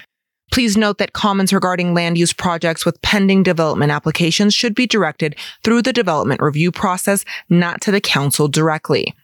Please 0.51 0.75
note 0.75 0.97
that 0.97 1.13
comments 1.13 1.53
regarding 1.53 1.93
land 1.93 2.17
use 2.17 2.33
projects 2.33 2.85
with 2.85 3.01
pending 3.01 3.43
development 3.43 3.93
applications 3.93 4.53
should 4.53 4.75
be 4.75 4.85
directed 4.85 5.37
through 5.63 5.83
the 5.83 5.93
development 5.93 6.41
review 6.41 6.69
process, 6.69 7.23
not 7.47 7.79
to 7.79 7.91
the 7.91 8.01
council 8.01 8.49
directly. 8.49 9.15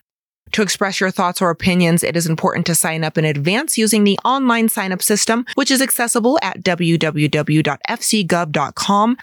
To 0.54 0.62
express 0.62 1.00
your 1.00 1.12
thoughts 1.12 1.42
or 1.42 1.50
opinions, 1.50 2.04
it 2.04 2.18
is 2.18 2.28
important 2.28 2.66
to 2.66 2.76
sign 2.76 3.04
up 3.06 3.18
in 3.18 3.26
advance 3.26 3.78
using 3.78 4.04
the 4.04 4.20
online 4.26 4.68
sign 4.70 4.92
up 4.92 5.02
system, 5.02 5.46
which 5.56 5.72
is 5.72 5.82
accessible 5.82 6.38
at 6.42 6.62
www.fcgov.com 6.62 7.08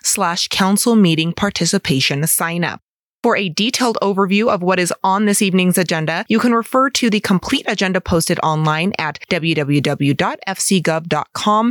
slash 0.02 0.48
council 0.48 0.96
meeting 0.96 1.32
participation 1.32 2.26
sign 2.26 2.64
up. 2.64 2.80
For 3.22 3.36
a 3.36 3.48
detailed 3.48 3.98
overview 4.00 4.48
of 4.48 4.62
what 4.62 4.78
is 4.78 4.94
on 5.02 5.26
this 5.26 5.42
evening's 5.42 5.76
agenda, 5.76 6.24
you 6.28 6.38
can 6.38 6.54
refer 6.54 6.88
to 6.90 7.10
the 7.10 7.18
complete 7.20 7.64
agenda 7.66 8.00
posted 8.00 8.38
online 8.40 8.92
at 8.98 9.18
www.fcgov.com 9.28 10.14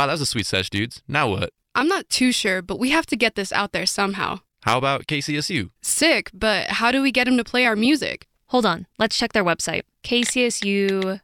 Wow, 0.00 0.06
that 0.06 0.14
was 0.14 0.22
a 0.22 0.26
sweet 0.26 0.46
sesh, 0.46 0.70
dudes. 0.70 1.02
Now 1.06 1.28
what? 1.28 1.50
I'm 1.74 1.86
not 1.86 2.08
too 2.08 2.32
sure, 2.32 2.62
but 2.62 2.78
we 2.78 2.88
have 2.88 3.04
to 3.04 3.16
get 3.16 3.34
this 3.34 3.52
out 3.52 3.72
there 3.72 3.84
somehow. 3.84 4.38
How 4.62 4.78
about 4.78 5.06
KCSU? 5.06 5.68
Sick, 5.82 6.30
but 6.32 6.68
how 6.68 6.90
do 6.90 7.02
we 7.02 7.12
get 7.12 7.28
him 7.28 7.36
to 7.36 7.44
play 7.44 7.66
our 7.66 7.76
music? 7.76 8.26
Hold 8.46 8.64
on, 8.64 8.86
let's 8.98 9.18
check 9.18 9.34
their 9.34 9.44
website 9.44 9.82
kcsufm.com. 10.02 11.20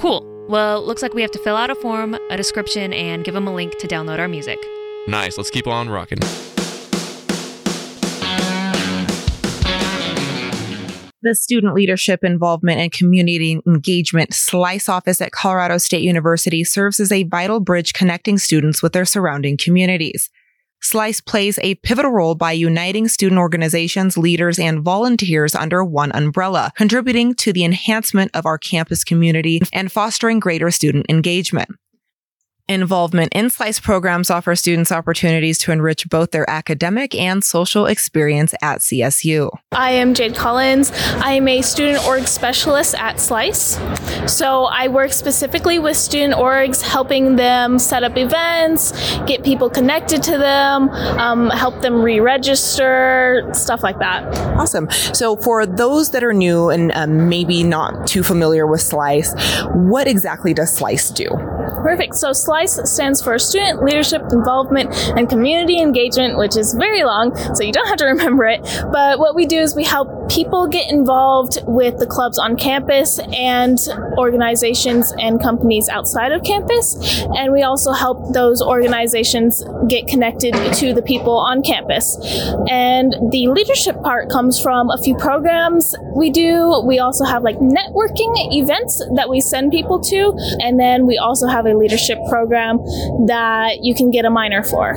Cool. 0.00 0.46
Well, 0.48 0.82
looks 0.82 1.02
like 1.02 1.12
we 1.12 1.20
have 1.20 1.30
to 1.32 1.38
fill 1.40 1.56
out 1.56 1.68
a 1.68 1.74
form, 1.74 2.16
a 2.30 2.38
description, 2.38 2.94
and 2.94 3.22
give 3.22 3.34
them 3.34 3.46
a 3.46 3.54
link 3.54 3.76
to 3.76 3.86
download 3.86 4.18
our 4.18 4.28
music. 4.28 4.58
Nice, 5.08 5.36
let's 5.36 5.50
keep 5.50 5.66
on 5.66 5.90
rocking. 5.90 6.20
The 11.22 11.34
Student 11.34 11.74
Leadership 11.74 12.24
Involvement 12.24 12.80
and 12.80 12.92
Community 12.92 13.60
Engagement 13.66 14.34
SLICE 14.34 14.88
office 14.88 15.20
at 15.20 15.32
Colorado 15.32 15.78
State 15.78 16.02
University 16.02 16.64
serves 16.64 16.98
as 16.98 17.12
a 17.12 17.22
vital 17.24 17.60
bridge 17.60 17.92
connecting 17.92 18.38
students 18.38 18.82
with 18.82 18.92
their 18.92 19.04
surrounding 19.04 19.56
communities. 19.56 20.30
SLICE 20.82 21.20
plays 21.20 21.60
a 21.62 21.76
pivotal 21.76 22.10
role 22.10 22.34
by 22.34 22.50
uniting 22.50 23.06
student 23.06 23.38
organizations, 23.38 24.18
leaders, 24.18 24.58
and 24.58 24.82
volunteers 24.82 25.54
under 25.54 25.84
one 25.84 26.10
umbrella, 26.12 26.72
contributing 26.76 27.34
to 27.36 27.52
the 27.52 27.64
enhancement 27.64 28.32
of 28.34 28.46
our 28.46 28.58
campus 28.58 29.04
community 29.04 29.60
and 29.72 29.92
fostering 29.92 30.40
greater 30.40 30.72
student 30.72 31.06
engagement. 31.08 31.68
Involvement 32.68 33.32
in 33.34 33.50
SLICE 33.50 33.80
programs 33.80 34.30
offer 34.30 34.54
students 34.54 34.92
opportunities 34.92 35.58
to 35.58 35.72
enrich 35.72 36.08
both 36.08 36.30
their 36.30 36.48
academic 36.48 37.12
and 37.12 37.42
social 37.42 37.86
experience 37.86 38.54
at 38.62 38.78
CSU. 38.78 39.50
I 39.72 39.90
am 39.90 40.14
Jade 40.14 40.36
Collins. 40.36 40.92
I 41.16 41.32
am 41.32 41.48
a 41.48 41.60
student 41.60 42.06
org 42.06 42.28
specialist 42.28 42.94
at 42.94 43.18
SLICE. 43.18 43.80
So 44.28 44.66
I 44.66 44.86
work 44.86 45.12
specifically 45.12 45.80
with 45.80 45.96
student 45.96 46.34
orgs, 46.34 46.82
helping 46.82 47.34
them 47.34 47.80
set 47.80 48.04
up 48.04 48.16
events, 48.16 48.92
get 49.26 49.42
people 49.42 49.68
connected 49.68 50.22
to 50.22 50.38
them, 50.38 50.88
um, 51.18 51.50
help 51.50 51.82
them 51.82 52.00
re 52.00 52.20
register, 52.20 53.50
stuff 53.52 53.82
like 53.82 53.98
that. 53.98 54.22
Awesome. 54.56 54.88
So 54.90 55.36
for 55.36 55.66
those 55.66 56.12
that 56.12 56.22
are 56.22 56.32
new 56.32 56.70
and 56.70 56.92
um, 56.92 57.28
maybe 57.28 57.64
not 57.64 58.06
too 58.06 58.22
familiar 58.22 58.68
with 58.68 58.82
SLICE, 58.82 59.34
what 59.74 60.06
exactly 60.06 60.54
does 60.54 60.72
SLICE 60.72 61.10
do? 61.10 61.26
Perfect. 61.82 62.14
So 62.14 62.32
SLICE 62.32 62.51
stands 62.66 63.22
for 63.22 63.38
Student 63.38 63.82
Leadership 63.82 64.22
Involvement 64.32 64.94
and 65.16 65.28
Community 65.28 65.80
Engagement, 65.80 66.38
which 66.38 66.56
is 66.56 66.74
very 66.74 67.02
long, 67.04 67.34
so 67.54 67.62
you 67.62 67.72
don't 67.72 67.88
have 67.88 67.98
to 67.98 68.04
remember 68.14 68.44
it. 68.44 68.62
But 68.92 69.18
what 69.18 69.34
we 69.34 69.46
do 69.46 69.58
is 69.58 69.74
we 69.74 69.84
help 69.84 70.21
people 70.32 70.66
get 70.66 70.90
involved 70.90 71.58
with 71.66 71.98
the 71.98 72.06
clubs 72.06 72.38
on 72.38 72.56
campus 72.56 73.20
and 73.34 73.78
organizations 74.16 75.12
and 75.18 75.42
companies 75.42 75.90
outside 75.90 76.32
of 76.32 76.42
campus. 76.42 76.96
And 77.36 77.52
we 77.52 77.62
also 77.62 77.92
help 77.92 78.32
those 78.32 78.62
organizations 78.62 79.62
get 79.88 80.06
connected 80.06 80.54
to 80.54 80.94
the 80.94 81.02
people 81.02 81.36
on 81.36 81.62
campus. 81.62 82.16
And 82.70 83.14
the 83.30 83.48
leadership 83.48 84.02
part 84.02 84.30
comes 84.30 84.58
from 84.58 84.88
a 84.90 84.96
few 85.02 85.14
programs 85.16 85.94
we 86.16 86.30
do. 86.30 86.82
We 86.86 86.98
also 86.98 87.24
have 87.24 87.42
like 87.42 87.58
networking 87.58 88.32
events 88.54 89.04
that 89.16 89.28
we 89.28 89.40
send 89.40 89.70
people 89.70 90.00
to. 90.00 90.34
And 90.60 90.80
then 90.80 91.06
we 91.06 91.18
also 91.18 91.46
have 91.46 91.66
a 91.66 91.74
leadership 91.74 92.18
program 92.30 92.78
that 93.26 93.80
you 93.82 93.94
can 93.94 94.10
get 94.10 94.24
a 94.24 94.30
minor 94.30 94.62
for. 94.62 94.96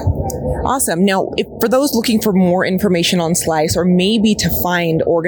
Awesome. 0.65 1.03
Now, 1.03 1.31
if, 1.36 1.47
for 1.60 1.67
those 1.67 1.93
looking 1.93 2.21
for 2.21 2.31
more 2.31 2.65
information 2.65 3.19
on 3.19 3.36
Slice 3.36 3.75
or 3.75 3.83
maybe 3.83 4.33
to 4.36 4.49
find 4.63 5.01
organizations 5.03 5.24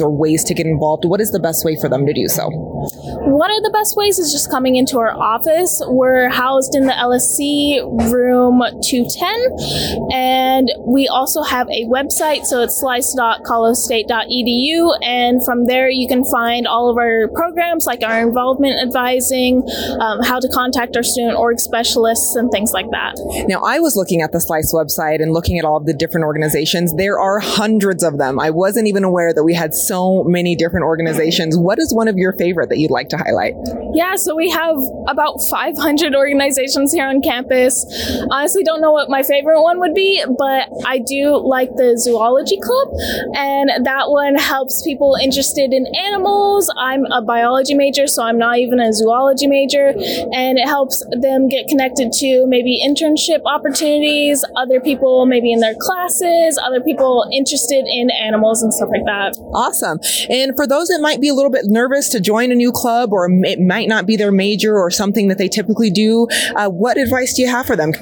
or 0.00 0.10
ways 0.10 0.44
to 0.44 0.54
get 0.54 0.66
involved, 0.66 1.04
what 1.04 1.20
is 1.20 1.30
the 1.30 1.40
best 1.40 1.64
way 1.64 1.76
for 1.80 1.88
them 1.88 2.06
to 2.06 2.12
do 2.12 2.28
so? 2.28 2.48
One 2.48 3.50
of 3.50 3.62
the 3.62 3.70
best 3.70 3.96
ways 3.96 4.18
is 4.18 4.32
just 4.32 4.50
coming 4.50 4.76
into 4.76 4.98
our 4.98 5.12
office. 5.12 5.82
We're 5.86 6.28
housed 6.28 6.74
in 6.74 6.84
the 6.86 6.92
LSC 6.92 7.80
room 8.12 8.62
210, 8.82 10.12
and 10.12 10.70
we 10.86 11.08
also 11.08 11.42
have 11.42 11.66
a 11.70 11.86
website, 11.86 12.44
so 12.44 12.62
it's 12.62 12.78
slice.colostate.edu, 12.78 14.98
and 15.02 15.44
from 15.44 15.66
there 15.66 15.88
you 15.88 16.06
can 16.06 16.24
find 16.30 16.66
all 16.66 16.90
of 16.90 16.98
our 16.98 17.28
programs 17.34 17.86
like 17.86 18.02
our 18.02 18.20
involvement 18.20 18.78
advising, 18.80 19.62
um, 20.00 20.20
how 20.22 20.38
to 20.38 20.48
contact 20.48 20.96
our 20.96 21.02
student 21.02 21.38
org 21.38 21.58
specialists, 21.58 22.36
and 22.36 22.50
things 22.50 22.72
like 22.72 22.90
that. 22.90 23.14
Now, 23.48 23.62
I 23.64 23.80
was 23.80 23.96
looking 23.96 24.22
at 24.22 24.32
the 24.32 24.40
Slice 24.40 24.72
website 24.74 25.22
and 25.22 25.32
looking 25.32 25.58
at 25.58 25.64
all 25.64 25.76
of 25.76 25.86
the 25.86 25.94
different 25.94 26.24
organizations. 26.24 26.94
There 26.94 27.18
are 27.18 27.40
hundreds 27.40 28.02
of 28.02 28.18
them. 28.18 28.38
I 28.38 28.50
wasn't 28.50 28.88
even 28.88 29.04
aware 29.04 29.23
that 29.32 29.44
we 29.44 29.54
had 29.54 29.74
so 29.74 30.24
many 30.24 30.56
different 30.56 30.84
organizations. 30.84 31.56
What 31.56 31.78
is 31.78 31.92
one 31.94 32.08
of 32.08 32.16
your 32.16 32.32
favorite 32.32 32.68
that 32.68 32.78
you'd 32.78 32.90
like 32.90 33.08
to 33.10 33.16
highlight? 33.16 33.54
Yeah, 33.94 34.16
so 34.16 34.34
we 34.34 34.50
have 34.50 34.76
about 35.08 35.36
500 35.50 36.14
organizations 36.14 36.92
here 36.92 37.06
on 37.06 37.22
campus. 37.22 37.86
Honestly, 38.30 38.64
don't 38.64 38.80
know 38.80 38.92
what 38.92 39.08
my 39.08 39.22
favorite 39.22 39.62
one 39.62 39.78
would 39.80 39.94
be, 39.94 40.24
but 40.38 40.68
I 40.86 40.98
do 40.98 41.36
like 41.36 41.70
the 41.76 41.96
zoology 41.96 42.58
club, 42.60 42.88
and 43.36 43.86
that 43.86 44.10
one 44.10 44.34
helps 44.36 44.82
people 44.82 45.16
interested 45.22 45.72
in 45.72 45.86
animals. 45.94 46.72
I'm 46.76 47.04
a 47.12 47.22
biology 47.22 47.74
major, 47.74 48.06
so 48.06 48.22
I'm 48.22 48.38
not 48.38 48.58
even 48.58 48.80
a 48.80 48.92
zoology 48.92 49.46
major, 49.46 49.88
and 49.88 50.58
it 50.58 50.66
helps 50.66 51.04
them 51.20 51.48
get 51.48 51.68
connected 51.68 52.12
to 52.12 52.46
maybe 52.46 52.80
internship 52.84 53.40
opportunities, 53.46 54.44
other 54.56 54.80
people 54.80 55.26
maybe 55.26 55.52
in 55.52 55.60
their 55.60 55.74
classes, 55.80 56.58
other 56.58 56.80
people 56.80 57.28
interested 57.32 57.84
in 57.86 58.08
animals 58.10 58.62
and 58.62 58.72
stuff 58.72 58.88
like 58.90 59.03
that. 59.04 59.36
Awesome. 59.52 59.98
And 60.28 60.54
for 60.56 60.66
those 60.66 60.88
that 60.88 61.00
might 61.00 61.20
be 61.20 61.28
a 61.28 61.34
little 61.34 61.50
bit 61.50 61.66
nervous 61.66 62.08
to 62.10 62.20
join 62.20 62.52
a 62.52 62.54
new 62.54 62.72
club 62.72 63.12
or 63.12 63.28
it 63.30 63.60
might 63.60 63.88
not 63.88 64.06
be 64.06 64.16
their 64.16 64.32
major 64.32 64.76
or 64.78 64.90
something 64.90 65.28
that 65.28 65.38
they 65.38 65.48
typically 65.48 65.90
do, 65.90 66.26
uh, 66.56 66.68
what 66.68 66.96
advice 66.96 67.34
do 67.34 67.42
you 67.42 67.48
have 67.48 67.66
for 67.66 67.76
them? 67.76 67.92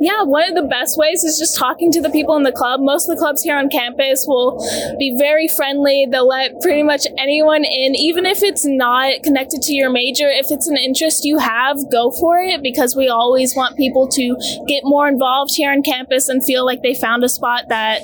Yeah, 0.00 0.22
one 0.22 0.48
of 0.48 0.54
the 0.54 0.68
best 0.68 0.98
ways 0.98 1.22
is 1.24 1.38
just 1.38 1.56
talking 1.56 1.92
to 1.92 2.00
the 2.00 2.10
people 2.10 2.36
in 2.36 2.42
the 2.42 2.52
club. 2.52 2.80
Most 2.80 3.08
of 3.08 3.16
the 3.16 3.20
clubs 3.20 3.42
here 3.42 3.56
on 3.56 3.68
campus 3.68 4.24
will 4.26 4.58
be 4.98 5.14
very 5.18 5.48
friendly. 5.48 6.06
They'll 6.10 6.26
let 6.26 6.60
pretty 6.60 6.82
much 6.82 7.06
anyone 7.18 7.64
in, 7.64 7.94
even 7.94 8.26
if 8.26 8.42
it's 8.42 8.64
not 8.66 9.22
connected 9.22 9.62
to 9.62 9.72
your 9.72 9.90
major. 9.90 10.28
If 10.28 10.50
it's 10.50 10.66
an 10.66 10.76
interest 10.76 11.24
you 11.24 11.38
have, 11.38 11.78
go 11.90 12.10
for 12.10 12.38
it 12.38 12.62
because 12.62 12.96
we 12.96 13.08
always 13.08 13.54
want 13.54 13.76
people 13.76 14.08
to 14.08 14.36
get 14.66 14.82
more 14.84 15.08
involved 15.08 15.52
here 15.54 15.70
on 15.70 15.82
campus 15.82 16.28
and 16.28 16.44
feel 16.44 16.66
like 16.66 16.82
they 16.82 16.94
found 16.94 17.22
a 17.24 17.28
spot 17.28 17.68
that 17.68 18.00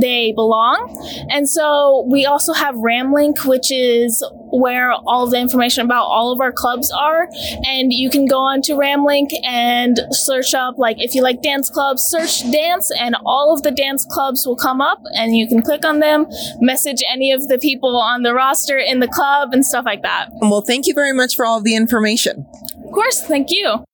they 0.00 0.32
belong. 0.32 1.26
And 1.30 1.48
so 1.48 2.06
we 2.10 2.26
also 2.26 2.52
have 2.52 2.74
Ramlink, 2.76 3.46
which 3.46 3.70
is 3.70 4.24
where 4.50 4.92
all 4.92 5.28
the 5.28 5.38
information 5.38 5.84
about 5.84 6.04
all 6.04 6.32
of 6.32 6.40
our 6.40 6.52
clubs 6.52 6.90
are. 6.92 7.28
And 7.64 7.92
you 7.92 8.10
can 8.10 8.26
go 8.26 8.38
on 8.38 8.62
to 8.62 8.72
Ramlink 8.72 9.28
and 9.44 9.98
search 10.10 10.54
up, 10.54 10.78
like, 10.78 10.96
if 11.00 11.14
you 11.14 11.22
like 11.22 11.42
dance 11.42 11.70
clubs, 11.70 12.02
search 12.02 12.42
dance, 12.50 12.90
and 12.98 13.16
all 13.24 13.52
of 13.52 13.62
the 13.62 13.70
dance 13.70 14.06
clubs 14.08 14.46
will 14.46 14.56
come 14.56 14.80
up, 14.80 15.02
and 15.14 15.36
you 15.36 15.48
can 15.48 15.62
click 15.62 15.84
on 15.84 16.00
them, 16.00 16.26
message 16.60 17.02
any 17.10 17.32
of 17.32 17.48
the 17.48 17.58
people 17.58 17.96
on 17.96 18.22
the 18.22 18.34
roster 18.34 18.78
in 18.78 19.00
the 19.00 19.08
club, 19.08 19.50
and 19.52 19.64
stuff 19.64 19.84
like 19.84 20.02
that. 20.02 20.28
Well, 20.40 20.62
thank 20.62 20.86
you 20.86 20.94
very 20.94 21.12
much 21.12 21.34
for 21.36 21.44
all 21.44 21.58
of 21.58 21.64
the 21.64 21.74
information. 21.74 22.46
Of 22.84 22.92
course, 22.92 23.20
thank 23.20 23.50
you. 23.50 23.84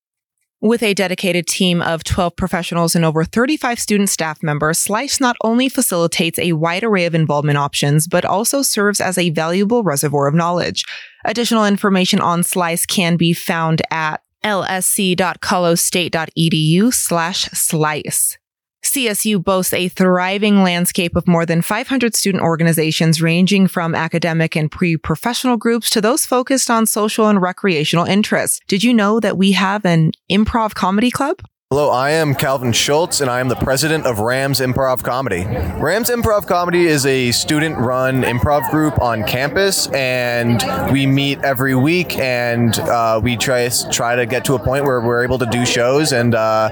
With 0.64 0.84
a 0.84 0.94
dedicated 0.94 1.48
team 1.48 1.82
of 1.82 2.04
12 2.04 2.36
professionals 2.36 2.94
and 2.94 3.04
over 3.04 3.24
35 3.24 3.80
student 3.80 4.08
staff 4.08 4.44
members, 4.44 4.78
Slice 4.78 5.18
not 5.18 5.34
only 5.42 5.68
facilitates 5.68 6.38
a 6.38 6.52
wide 6.52 6.84
array 6.84 7.04
of 7.04 7.16
involvement 7.16 7.58
options, 7.58 8.06
but 8.06 8.24
also 8.24 8.62
serves 8.62 9.00
as 9.00 9.18
a 9.18 9.30
valuable 9.30 9.82
reservoir 9.82 10.28
of 10.28 10.34
knowledge. 10.34 10.84
Additional 11.24 11.66
information 11.66 12.20
on 12.20 12.44
Slice 12.44 12.86
can 12.86 13.16
be 13.16 13.32
found 13.32 13.82
at 13.90 14.22
lsc.colostate.edu 14.44 16.94
slash 16.94 17.42
slice. 17.46 18.38
CSU 18.82 19.42
boasts 19.42 19.72
a 19.72 19.88
thriving 19.88 20.62
landscape 20.62 21.16
of 21.16 21.28
more 21.28 21.46
than 21.46 21.62
500 21.62 22.14
student 22.14 22.42
organizations 22.42 23.22
ranging 23.22 23.68
from 23.68 23.94
academic 23.94 24.56
and 24.56 24.70
pre-professional 24.70 25.56
groups 25.56 25.88
to 25.90 26.00
those 26.00 26.26
focused 26.26 26.70
on 26.70 26.86
social 26.86 27.28
and 27.28 27.40
recreational 27.40 28.04
interests. 28.04 28.60
Did 28.66 28.82
you 28.82 28.92
know 28.92 29.20
that 29.20 29.38
we 29.38 29.52
have 29.52 29.84
an 29.84 30.12
improv 30.30 30.74
comedy 30.74 31.10
club? 31.10 31.42
Hello, 31.72 31.88
I 31.88 32.10
am 32.10 32.34
Calvin 32.34 32.72
Schultz, 32.72 33.22
and 33.22 33.30
I 33.30 33.40
am 33.40 33.48
the 33.48 33.56
president 33.56 34.04
of 34.04 34.18
Rams 34.18 34.60
Improv 34.60 35.02
Comedy. 35.02 35.46
Rams 35.80 36.10
Improv 36.10 36.46
Comedy 36.46 36.84
is 36.84 37.06
a 37.06 37.32
student 37.32 37.78
run 37.78 38.24
improv 38.24 38.70
group 38.70 39.00
on 39.00 39.24
campus, 39.24 39.86
and 39.86 40.62
we 40.92 41.06
meet 41.06 41.38
every 41.42 41.74
week 41.74 42.18
and 42.18 42.78
uh, 42.80 43.18
we 43.24 43.38
try, 43.38 43.70
try 43.90 44.14
to 44.14 44.26
get 44.26 44.44
to 44.44 44.54
a 44.54 44.58
point 44.58 44.84
where 44.84 45.00
we're 45.00 45.24
able 45.24 45.38
to 45.38 45.46
do 45.46 45.64
shows 45.64 46.12
and 46.12 46.34
uh, 46.34 46.68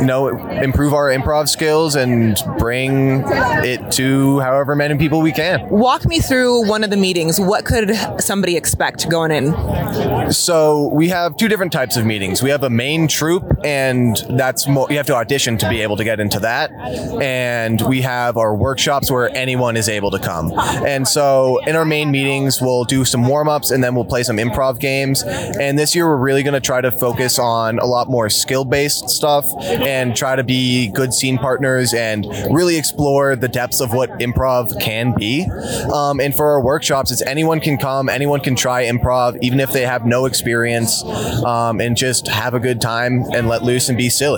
you 0.00 0.04
know, 0.04 0.26
improve 0.48 0.94
our 0.94 1.10
improv 1.10 1.48
skills 1.48 1.94
and 1.94 2.36
bring 2.58 3.22
it 3.62 3.92
to 3.92 4.40
however 4.40 4.74
many 4.74 4.98
people 4.98 5.20
we 5.20 5.30
can. 5.30 5.68
Walk 5.68 6.04
me 6.06 6.18
through 6.18 6.66
one 6.66 6.82
of 6.82 6.90
the 6.90 6.96
meetings. 6.96 7.38
What 7.38 7.64
could 7.64 7.94
somebody 8.20 8.56
expect 8.56 9.08
going 9.08 9.30
in? 9.30 10.32
So, 10.32 10.88
we 10.92 11.08
have 11.08 11.36
two 11.36 11.46
different 11.46 11.72
types 11.72 11.96
of 11.96 12.04
meetings. 12.04 12.42
We 12.42 12.50
have 12.50 12.64
a 12.64 12.70
main 12.70 13.06
troupe, 13.06 13.44
and 13.64 14.16
that's 14.40 14.66
mo- 14.66 14.88
you 14.88 14.96
have 14.96 15.04
to 15.04 15.14
audition 15.14 15.58
to 15.58 15.68
be 15.68 15.82
able 15.82 15.98
to 15.98 16.04
get 16.04 16.18
into 16.18 16.40
that. 16.40 16.72
And 17.20 17.78
we 17.82 18.00
have 18.00 18.38
our 18.38 18.54
workshops 18.54 19.10
where 19.10 19.28
anyone 19.36 19.76
is 19.76 19.86
able 19.86 20.10
to 20.12 20.18
come. 20.18 20.50
And 20.56 21.06
so 21.06 21.58
in 21.66 21.76
our 21.76 21.84
main 21.84 22.10
meetings, 22.10 22.58
we'll 22.58 22.84
do 22.84 23.04
some 23.04 23.28
warm 23.28 23.50
ups 23.50 23.70
and 23.70 23.84
then 23.84 23.94
we'll 23.94 24.06
play 24.06 24.22
some 24.22 24.38
improv 24.38 24.80
games. 24.80 25.22
And 25.22 25.78
this 25.78 25.94
year, 25.94 26.08
we're 26.08 26.16
really 26.16 26.42
going 26.42 26.54
to 26.54 26.60
try 26.60 26.80
to 26.80 26.90
focus 26.90 27.38
on 27.38 27.80
a 27.80 27.84
lot 27.84 28.08
more 28.08 28.30
skill 28.30 28.64
based 28.64 29.10
stuff 29.10 29.44
and 29.60 30.16
try 30.16 30.36
to 30.36 30.42
be 30.42 30.88
good 30.88 31.12
scene 31.12 31.36
partners 31.36 31.92
and 31.92 32.24
really 32.50 32.76
explore 32.78 33.36
the 33.36 33.48
depths 33.48 33.80
of 33.80 33.92
what 33.92 34.08
improv 34.20 34.80
can 34.80 35.14
be. 35.18 35.46
Um, 35.92 36.18
and 36.18 36.34
for 36.34 36.46
our 36.46 36.62
workshops, 36.62 37.10
it's 37.10 37.20
anyone 37.22 37.60
can 37.60 37.76
come, 37.76 38.08
anyone 38.08 38.40
can 38.40 38.56
try 38.56 38.84
improv, 38.84 39.36
even 39.42 39.60
if 39.60 39.70
they 39.72 39.82
have 39.82 40.06
no 40.06 40.24
experience, 40.24 41.04
um, 41.44 41.78
and 41.78 41.94
just 41.94 42.26
have 42.26 42.54
a 42.54 42.60
good 42.60 42.80
time 42.80 43.24
and 43.34 43.46
let 43.46 43.62
loose 43.62 43.90
and 43.90 43.98
be 43.98 44.08
silly. 44.08 44.29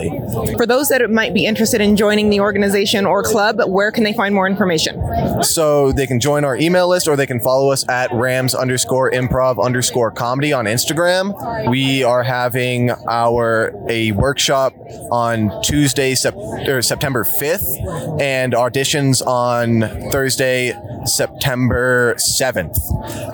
For 0.56 0.66
those 0.66 0.88
that 0.88 1.08
might 1.10 1.34
be 1.34 1.46
interested 1.46 1.80
in 1.80 1.96
joining 1.96 2.30
the 2.30 2.40
organization 2.40 3.06
or 3.06 3.22
club, 3.22 3.60
where 3.66 3.90
can 3.90 4.04
they 4.04 4.12
find 4.12 4.34
more 4.34 4.46
information? 4.46 5.02
So 5.42 5.92
they 5.92 6.06
can 6.06 6.20
join 6.20 6.44
our 6.44 6.56
email 6.56 6.88
list 6.88 7.08
or 7.08 7.16
they 7.16 7.26
can 7.26 7.40
follow 7.40 7.70
us 7.70 7.88
at 7.88 8.12
rams 8.12 8.54
underscore 8.54 9.10
improv 9.10 9.62
underscore 9.62 10.10
comedy 10.10 10.52
on 10.52 10.66
Instagram. 10.66 11.70
We 11.70 12.02
are 12.02 12.22
having 12.22 12.90
our 13.08 13.72
a 13.88 14.12
workshop 14.12 14.74
on 15.10 15.62
Tuesday, 15.62 16.14
sep- 16.14 16.36
or 16.36 16.82
September 16.82 17.24
5th, 17.24 18.20
and 18.20 18.52
auditions 18.52 19.24
on 19.26 20.10
Thursday, 20.10 20.74
September 21.04 22.14
7th. 22.16 22.76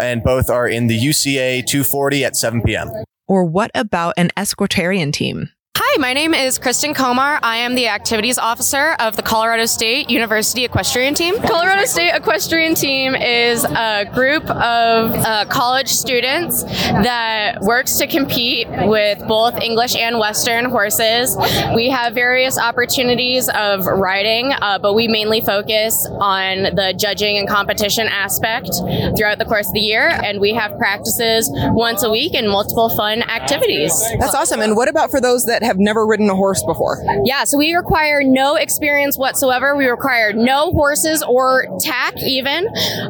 And 0.01 0.23
both 0.23 0.51
are 0.51 0.69
in 0.69 0.87
the 0.87 0.99
UCA 0.99 1.65
240 1.67 2.25
at 2.25 2.37
7 2.37 2.63
p.m. 2.63 2.91
Or 3.27 3.45
what 3.45 3.71
about 3.75 4.15
an 4.17 4.31
Equestrian 4.37 5.13
team? 5.13 5.51
My 5.99 6.13
name 6.13 6.33
is 6.33 6.59
Kristen 6.59 6.95
Komar. 6.95 7.41
I 7.43 7.57
am 7.57 7.75
the 7.75 7.89
activities 7.89 8.39
officer 8.39 8.95
of 9.01 9.17
the 9.17 9.23
Colorado 9.23 9.67
State 9.67 10.09
University 10.09 10.65
Equestrian 10.65 11.15
Team. 11.15 11.35
Colorado 11.43 11.87
State 11.87 12.15
Equestrian 12.15 12.77
Team 12.77 13.17
is 13.17 13.65
a 13.65 14.05
group 14.15 14.45
of 14.49 15.13
uh, 15.13 15.45
college 15.47 15.89
students 15.89 16.63
that 16.63 17.59
works 17.63 17.97
to 17.99 18.07
compete 18.07 18.69
with 18.69 19.19
both 19.27 19.61
English 19.61 19.97
and 19.97 20.21
Western 20.21 20.67
horses. 20.67 21.37
We 21.75 21.89
have 21.89 22.15
various 22.15 22.61
opportunities 22.61 23.49
of 23.49 23.85
riding, 23.87 24.53
uh, 24.53 24.79
but 24.79 24.95
we 24.95 25.09
mainly 25.09 25.41
focus 25.41 26.07
on 26.21 26.77
the 26.77 26.95
judging 26.97 27.39
and 27.39 27.49
competition 27.49 28.07
aspect 28.07 28.71
throughout 29.17 29.39
the 29.39 29.45
course 29.45 29.67
of 29.67 29.73
the 29.73 29.81
year, 29.81 30.09
and 30.09 30.41
we 30.41 30.55
have 30.55 30.79
practices 30.79 31.51
once 31.73 32.05
a 32.05 32.11
week 32.11 32.35
and 32.35 32.49
multiple 32.49 32.89
fun 32.89 33.23
activities. 33.23 34.01
That's 34.21 34.35
awesome. 34.35 34.61
And 34.61 34.77
what 34.77 34.89
about 34.89 35.11
for 35.11 35.21
those 35.21 35.45
that 35.47 35.65
have 35.65 35.88
never 35.89 36.07
ridden 36.07 36.29
a 36.29 36.35
horse 36.35 36.63
before? 36.67 37.03
Yeah, 37.25 37.45
so 37.45 37.57
we 37.57 37.73
require 37.75 38.23
no 38.23 38.57
experience 38.57 39.17
whatsoever. 39.17 39.75
We 39.75 39.87
require 39.87 40.35
no 40.35 40.71
horses 40.73 41.23
or 41.27 41.65
tack 41.81 42.15
even, 42.23 42.69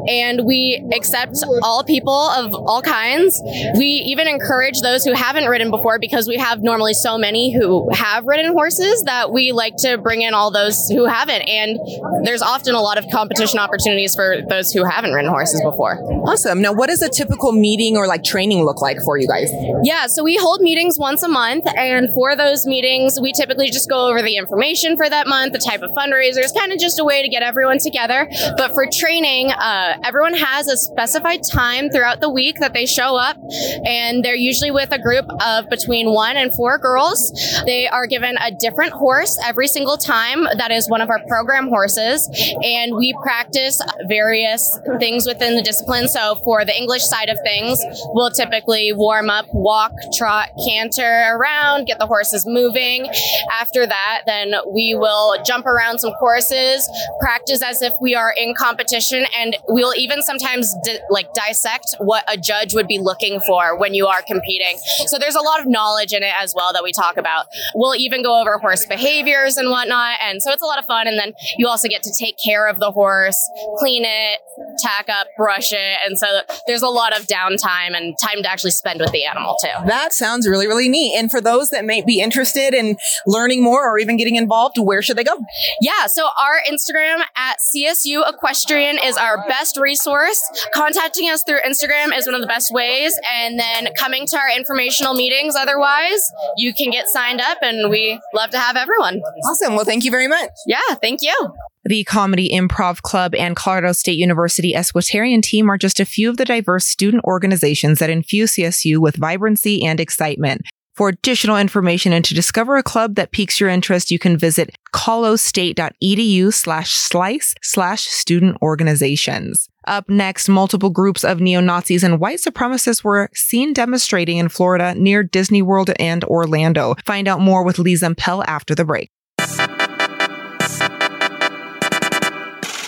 and 0.08 0.44
we 0.44 0.80
accept 0.94 1.36
all 1.62 1.82
people 1.82 2.30
of 2.30 2.54
all 2.54 2.80
kinds. 2.80 3.40
We 3.76 3.86
even 4.06 4.28
encourage 4.28 4.80
those 4.80 5.04
who 5.04 5.12
haven't 5.12 5.46
ridden 5.46 5.70
before 5.70 5.98
because 5.98 6.28
we 6.28 6.36
have 6.36 6.62
normally 6.62 6.94
so 6.94 7.18
many 7.18 7.52
who 7.52 7.90
have 7.92 8.24
ridden 8.26 8.52
horses 8.52 9.02
that 9.06 9.32
we 9.32 9.50
like 9.50 9.74
to 9.78 9.98
bring 9.98 10.22
in 10.22 10.34
all 10.34 10.52
those 10.52 10.88
who 10.88 11.06
haven't. 11.06 11.42
And 11.42 11.78
there's 12.22 12.42
often 12.42 12.76
a 12.76 12.80
lot 12.80 12.96
of 12.96 13.04
competition 13.10 13.58
opportunities 13.58 14.14
for 14.14 14.36
those 14.48 14.70
who 14.70 14.84
haven't 14.84 15.12
ridden 15.12 15.30
horses 15.30 15.60
before. 15.62 15.98
Awesome. 16.28 16.62
Now, 16.62 16.72
what 16.72 16.88
does 16.88 17.02
a 17.02 17.08
typical 17.08 17.50
meeting 17.50 17.96
or 17.96 18.06
like 18.06 18.22
training 18.22 18.64
look 18.64 18.80
like 18.80 18.98
for 19.04 19.18
you 19.18 19.26
guys? 19.26 19.50
Yeah, 19.82 20.06
so 20.06 20.22
we 20.22 20.36
hold 20.36 20.60
meetings 20.60 20.98
once 20.98 21.22
a 21.22 21.28
month, 21.28 21.64
and 21.76 22.12
for 22.14 22.36
those 22.36 22.57
meetings, 22.66 23.18
we 23.20 23.32
typically 23.32 23.70
just 23.70 23.88
go 23.88 24.08
over 24.08 24.22
the 24.22 24.36
information 24.36 24.96
for 24.96 25.08
that 25.08 25.26
month, 25.26 25.52
the 25.52 25.58
type 25.58 25.82
of 25.82 25.90
fundraisers, 25.90 26.54
kind 26.54 26.72
of 26.72 26.78
just 26.78 26.98
a 26.98 27.04
way 27.04 27.22
to 27.22 27.28
get 27.28 27.42
everyone 27.42 27.78
together. 27.78 28.28
But 28.56 28.72
for 28.72 28.86
training, 28.92 29.52
uh, 29.52 29.98
everyone 30.04 30.34
has 30.34 30.68
a 30.68 30.76
specified 30.76 31.40
time 31.50 31.90
throughout 31.90 32.20
the 32.20 32.30
week 32.30 32.58
that 32.60 32.72
they 32.72 32.86
show 32.86 33.16
up, 33.16 33.36
and 33.84 34.24
they're 34.24 34.34
usually 34.34 34.70
with 34.70 34.92
a 34.92 34.98
group 34.98 35.26
of 35.44 35.68
between 35.68 36.12
one 36.12 36.36
and 36.36 36.54
four 36.54 36.78
girls. 36.78 37.32
They 37.64 37.88
are 37.88 38.06
given 38.06 38.36
a 38.40 38.50
different 38.50 38.92
horse 38.92 39.38
every 39.44 39.68
single 39.68 39.96
time. 39.96 40.44
That 40.56 40.70
is 40.70 40.88
one 40.88 41.00
of 41.00 41.10
our 41.10 41.20
program 41.28 41.68
horses, 41.68 42.28
and 42.62 42.96
we 42.96 43.14
practice 43.22 43.80
various 44.08 44.78
things 44.98 45.26
within 45.26 45.56
the 45.56 45.62
discipline. 45.62 46.08
So 46.08 46.36
for 46.44 46.64
the 46.64 46.76
English 46.76 47.04
side 47.04 47.28
of 47.28 47.38
things, 47.44 47.78
we'll 48.14 48.30
typically 48.30 48.92
warm 48.92 49.30
up, 49.30 49.46
walk, 49.52 49.92
trot, 50.16 50.50
canter 50.66 51.34
around, 51.34 51.86
get 51.86 51.98
the 51.98 52.06
horses 52.06 52.46
moving. 52.48 53.08
After 53.52 53.86
that, 53.86 54.22
then 54.26 54.54
we 54.72 54.94
will 54.98 55.36
jump 55.44 55.66
around 55.66 55.98
some 55.98 56.12
courses, 56.14 56.88
practice 57.20 57.62
as 57.62 57.82
if 57.82 57.92
we 58.00 58.14
are 58.14 58.34
in 58.36 58.54
competition, 58.54 59.26
and 59.38 59.56
we'll 59.68 59.94
even 59.96 60.22
sometimes 60.22 60.74
di- 60.84 60.98
like 61.10 61.32
dissect 61.34 61.94
what 61.98 62.24
a 62.28 62.36
judge 62.36 62.74
would 62.74 62.88
be 62.88 62.98
looking 62.98 63.40
for 63.46 63.78
when 63.78 63.94
you 63.94 64.06
are 64.06 64.22
competing. 64.22 64.78
So 65.06 65.18
there's 65.18 65.36
a 65.36 65.40
lot 65.40 65.60
of 65.60 65.66
knowledge 65.66 66.12
in 66.12 66.22
it 66.22 66.32
as 66.40 66.54
well 66.54 66.72
that 66.72 66.82
we 66.82 66.92
talk 66.92 67.16
about. 67.16 67.46
We'll 67.74 67.96
even 67.96 68.22
go 68.22 68.40
over 68.40 68.58
horse 68.58 68.86
behaviors 68.86 69.56
and 69.56 69.70
whatnot, 69.70 70.18
and 70.22 70.42
so 70.42 70.52
it's 70.52 70.62
a 70.62 70.66
lot 70.66 70.78
of 70.78 70.86
fun. 70.86 71.06
And 71.06 71.18
then 71.18 71.32
you 71.58 71.68
also 71.68 71.88
get 71.88 72.02
to 72.04 72.12
take 72.18 72.36
care 72.42 72.66
of 72.66 72.78
the 72.80 72.90
horse, 72.90 73.38
clean 73.78 74.04
it, 74.04 74.40
tack 74.78 75.08
up, 75.08 75.26
brush 75.36 75.72
it, 75.72 75.98
and 76.06 76.18
so 76.18 76.40
there's 76.66 76.82
a 76.82 76.88
lot 76.88 77.18
of 77.18 77.26
downtime 77.26 77.96
and 77.96 78.14
time 78.22 78.42
to 78.42 78.50
actually 78.50 78.70
spend 78.70 79.00
with 79.00 79.12
the 79.12 79.24
animal 79.24 79.56
too. 79.62 79.86
That 79.86 80.12
sounds 80.12 80.48
really, 80.48 80.66
really 80.66 80.88
neat. 80.88 81.16
And 81.16 81.30
for 81.30 81.40
those 81.40 81.70
that 81.70 81.84
may 81.84 82.02
be 82.02 82.20
interested 82.20 82.74
in 82.74 82.96
learning 83.26 83.62
more 83.62 83.88
or 83.88 83.98
even 83.98 84.16
getting 84.16 84.36
involved, 84.36 84.76
where 84.78 85.02
should 85.02 85.16
they 85.16 85.24
go? 85.24 85.38
Yeah, 85.80 86.06
so 86.06 86.24
our 86.24 86.60
Instagram 86.70 87.22
at 87.36 87.56
CSU 87.74 88.28
Equestrian 88.28 88.98
is 89.02 89.16
our 89.16 89.44
best 89.48 89.76
resource. 89.78 90.40
Contacting 90.74 91.28
us 91.30 91.42
through 91.46 91.60
Instagram 91.60 92.16
is 92.16 92.26
one 92.26 92.34
of 92.34 92.40
the 92.40 92.46
best 92.46 92.72
ways. 92.72 93.18
And 93.32 93.58
then 93.58 93.88
coming 93.98 94.26
to 94.26 94.36
our 94.38 94.50
informational 94.56 95.14
meetings, 95.14 95.54
otherwise, 95.56 96.20
you 96.56 96.72
can 96.74 96.90
get 96.90 97.06
signed 97.08 97.40
up 97.40 97.58
and 97.62 97.90
we 97.90 98.20
love 98.34 98.50
to 98.50 98.58
have 98.58 98.76
everyone. 98.76 99.20
Awesome. 99.46 99.74
Well, 99.74 99.84
thank 99.84 100.04
you 100.04 100.10
very 100.10 100.28
much. 100.28 100.50
Yeah, 100.66 100.94
thank 101.00 101.22
you. 101.22 101.52
The 101.88 102.04
Comedy 102.04 102.50
Improv 102.52 103.00
Club 103.00 103.34
and 103.34 103.56
Colorado 103.56 103.92
State 103.92 104.18
University 104.18 104.74
Equestrian 104.74 105.40
team 105.40 105.70
are 105.70 105.78
just 105.78 105.98
a 105.98 106.04
few 106.04 106.28
of 106.28 106.36
the 106.36 106.44
diverse 106.44 106.84
student 106.84 107.24
organizations 107.24 107.98
that 107.98 108.10
infuse 108.10 108.56
CSU 108.56 108.98
with 108.98 109.16
vibrancy 109.16 109.82
and 109.82 109.98
excitement. 109.98 110.60
For 110.96 111.08
additional 111.08 111.56
information 111.56 112.12
and 112.12 112.22
to 112.26 112.34
discover 112.34 112.76
a 112.76 112.82
club 112.82 113.14
that 113.14 113.32
piques 113.32 113.58
your 113.58 113.70
interest, 113.70 114.10
you 114.10 114.18
can 114.18 114.36
visit 114.36 114.76
colostate.edu 114.92 116.52
slash 116.52 116.90
slice 116.90 117.54
slash 117.62 118.02
student 118.02 118.58
organizations. 118.60 119.66
Up 119.86 120.10
next, 120.10 120.50
multiple 120.50 120.90
groups 120.90 121.24
of 121.24 121.40
neo-Nazis 121.40 122.04
and 122.04 122.20
white 122.20 122.40
supremacists 122.40 123.02
were 123.02 123.30
seen 123.32 123.72
demonstrating 123.72 124.36
in 124.36 124.50
Florida 124.50 124.94
near 124.94 125.22
Disney 125.22 125.62
World 125.62 125.90
and 125.98 126.22
Orlando. 126.24 126.96
Find 127.06 127.26
out 127.26 127.40
more 127.40 127.64
with 127.64 127.78
Lee 127.78 127.94
Zimpel 127.94 128.44
after 128.46 128.74
the 128.74 128.84
break. 128.84 129.08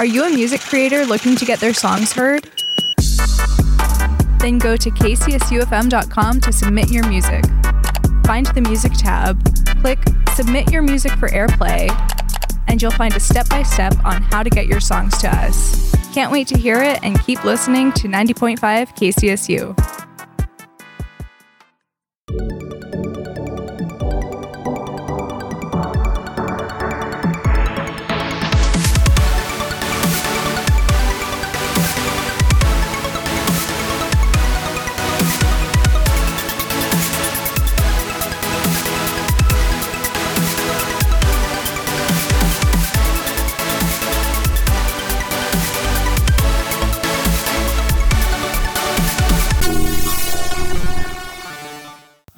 Are 0.00 0.06
you 0.06 0.24
a 0.24 0.30
music 0.30 0.62
creator 0.62 1.04
looking 1.04 1.36
to 1.36 1.44
get 1.44 1.60
their 1.60 1.74
songs 1.74 2.10
heard? 2.10 2.44
Then 4.38 4.56
go 4.56 4.74
to 4.74 4.90
kcsufm.com 4.90 6.40
to 6.40 6.52
submit 6.54 6.90
your 6.90 7.06
music. 7.06 7.44
Find 8.24 8.46
the 8.46 8.62
music 8.62 8.92
tab, 8.94 9.44
click 9.82 9.98
Submit 10.34 10.72
Your 10.72 10.80
Music 10.80 11.12
for 11.18 11.28
Airplay, 11.28 11.90
and 12.66 12.80
you'll 12.80 12.92
find 12.92 13.14
a 13.14 13.20
step 13.20 13.50
by 13.50 13.62
step 13.62 13.94
on 14.02 14.22
how 14.22 14.42
to 14.42 14.48
get 14.48 14.66
your 14.66 14.80
songs 14.80 15.18
to 15.18 15.28
us. 15.28 15.94
Can't 16.14 16.32
wait 16.32 16.48
to 16.48 16.56
hear 16.56 16.82
it 16.82 16.98
and 17.02 17.22
keep 17.22 17.44
listening 17.44 17.92
to 17.92 18.08
90.5 18.08 18.56
KCSU. 18.96 19.76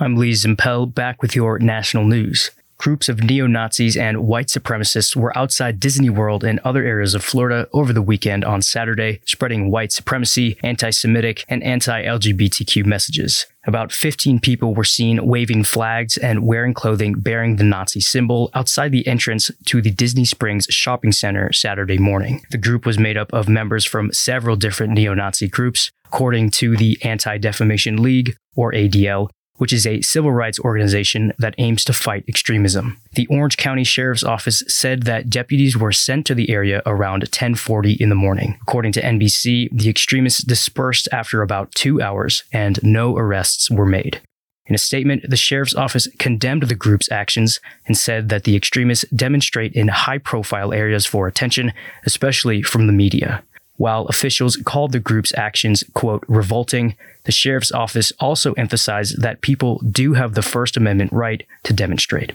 I'm 0.02 0.16
Lee 0.16 0.32
Zimpel, 0.32 0.92
back 0.92 1.22
with 1.22 1.36
your 1.36 1.60
national 1.60 2.06
news. 2.06 2.50
groups 2.76 3.08
of 3.08 3.22
neo 3.22 3.46
Nazis 3.46 3.96
and 3.96 4.26
white 4.26 4.48
supremacists 4.48 5.14
were 5.14 5.38
outside 5.38 5.78
Disney 5.78 6.10
World 6.10 6.42
and 6.42 6.58
other 6.64 6.82
areas 6.82 7.14
of 7.14 7.22
Florida 7.22 7.68
over 7.72 7.92
the 7.92 8.02
weekend 8.02 8.44
on 8.44 8.62
Saturday, 8.62 9.20
spreading 9.26 9.70
white 9.70 9.92
supremacy, 9.92 10.58
anti 10.64 10.90
Semitic, 10.90 11.44
and 11.48 11.62
anti 11.62 12.02
LGBTQ 12.02 12.84
messages. 12.84 13.46
About 13.64 13.92
15 13.92 14.40
people 14.40 14.74
were 14.74 14.82
seen 14.82 15.24
waving 15.24 15.62
flags 15.62 16.16
and 16.16 16.44
wearing 16.44 16.74
clothing 16.74 17.12
bearing 17.12 17.54
the 17.54 17.62
Nazi 17.62 18.00
symbol 18.00 18.50
outside 18.54 18.90
the 18.90 19.06
entrance 19.06 19.52
to 19.66 19.80
the 19.80 19.92
Disney 19.92 20.24
Springs 20.24 20.66
shopping 20.68 21.12
center 21.12 21.52
Saturday 21.52 21.98
morning. 21.98 22.42
The 22.50 22.58
group 22.58 22.84
was 22.86 22.98
made 22.98 23.16
up 23.16 23.32
of 23.32 23.48
members 23.48 23.84
from 23.84 24.12
several 24.12 24.56
different 24.56 24.94
neo 24.94 25.14
Nazi 25.14 25.46
groups, 25.46 25.92
according 26.04 26.50
to 26.58 26.76
the 26.76 26.98
Anti 27.04 27.38
Defamation 27.38 28.02
League, 28.02 28.34
or 28.56 28.72
ADL, 28.72 29.30
which 29.62 29.72
is 29.72 29.86
a 29.86 30.00
civil 30.00 30.32
rights 30.32 30.58
organization 30.58 31.32
that 31.38 31.54
aims 31.58 31.84
to 31.84 31.92
fight 31.92 32.24
extremism. 32.26 32.98
The 33.12 33.28
Orange 33.28 33.56
County 33.56 33.84
Sheriff's 33.84 34.24
Office 34.24 34.64
said 34.66 35.04
that 35.04 35.30
deputies 35.30 35.76
were 35.76 35.92
sent 35.92 36.26
to 36.26 36.34
the 36.34 36.50
area 36.50 36.82
around 36.84 37.30
10:40 37.30 37.94
in 38.00 38.08
the 38.08 38.16
morning. 38.16 38.58
According 38.62 38.90
to 38.94 39.00
NBC, 39.00 39.68
the 39.70 39.88
extremists 39.88 40.42
dispersed 40.42 41.08
after 41.12 41.42
about 41.42 41.72
2 41.76 42.02
hours 42.02 42.42
and 42.52 42.80
no 42.82 43.16
arrests 43.16 43.70
were 43.70 43.86
made. 43.86 44.20
In 44.66 44.74
a 44.74 44.78
statement, 44.78 45.30
the 45.30 45.36
sheriff's 45.36 45.76
office 45.76 46.08
condemned 46.18 46.64
the 46.64 46.74
group's 46.74 47.12
actions 47.12 47.60
and 47.86 47.96
said 47.96 48.30
that 48.30 48.42
the 48.42 48.56
extremists 48.56 49.04
demonstrate 49.14 49.74
in 49.74 49.86
high 49.86 50.18
profile 50.18 50.72
areas 50.72 51.06
for 51.06 51.28
attention, 51.28 51.72
especially 52.04 52.62
from 52.62 52.88
the 52.88 52.92
media. 52.92 53.44
While 53.82 54.06
officials 54.06 54.56
called 54.58 54.92
the 54.92 55.00
group's 55.00 55.34
actions, 55.36 55.82
quote, 55.92 56.22
revolting, 56.28 56.94
the 57.24 57.32
sheriff's 57.32 57.72
office 57.72 58.12
also 58.20 58.52
emphasized 58.52 59.20
that 59.22 59.40
people 59.40 59.80
do 59.80 60.12
have 60.12 60.34
the 60.34 60.40
First 60.40 60.76
Amendment 60.76 61.12
right 61.12 61.44
to 61.64 61.72
demonstrate. 61.72 62.32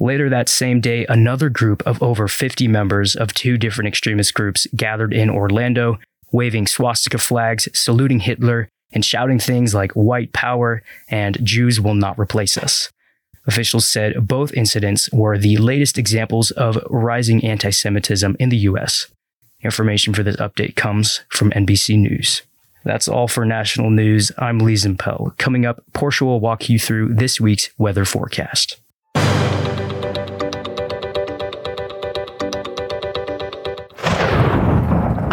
Later 0.00 0.28
that 0.28 0.48
same 0.48 0.80
day, 0.80 1.06
another 1.08 1.50
group 1.50 1.86
of 1.86 2.02
over 2.02 2.26
50 2.26 2.66
members 2.66 3.14
of 3.14 3.32
two 3.32 3.56
different 3.56 3.86
extremist 3.86 4.34
groups 4.34 4.66
gathered 4.74 5.14
in 5.14 5.30
Orlando, 5.30 6.00
waving 6.32 6.66
swastika 6.66 7.18
flags, 7.18 7.68
saluting 7.72 8.18
Hitler, 8.18 8.68
and 8.92 9.04
shouting 9.04 9.38
things 9.38 9.74
like 9.74 9.92
white 9.92 10.32
power 10.32 10.82
and 11.08 11.38
Jews 11.46 11.80
will 11.80 11.94
not 11.94 12.18
replace 12.18 12.58
us. 12.58 12.90
Officials 13.46 13.86
said 13.86 14.26
both 14.26 14.52
incidents 14.54 15.08
were 15.12 15.38
the 15.38 15.58
latest 15.58 15.96
examples 15.96 16.50
of 16.50 16.76
rising 16.90 17.44
anti 17.44 17.70
Semitism 17.70 18.34
in 18.40 18.48
the 18.48 18.56
U.S. 18.56 19.06
Information 19.62 20.12
for 20.12 20.22
this 20.22 20.36
update 20.36 20.74
comes 20.74 21.22
from 21.28 21.50
NBC 21.50 21.98
News. 21.98 22.42
That's 22.84 23.06
all 23.06 23.28
for 23.28 23.44
national 23.44 23.90
news. 23.90 24.32
I'm 24.38 24.58
Lee 24.58 24.74
Zimpel. 24.74 25.36
Coming 25.38 25.64
up, 25.64 25.84
Portia 25.92 26.24
will 26.24 26.40
walk 26.40 26.68
you 26.68 26.80
through 26.80 27.14
this 27.14 27.40
week's 27.40 27.70
weather 27.78 28.04
forecast. 28.04 28.80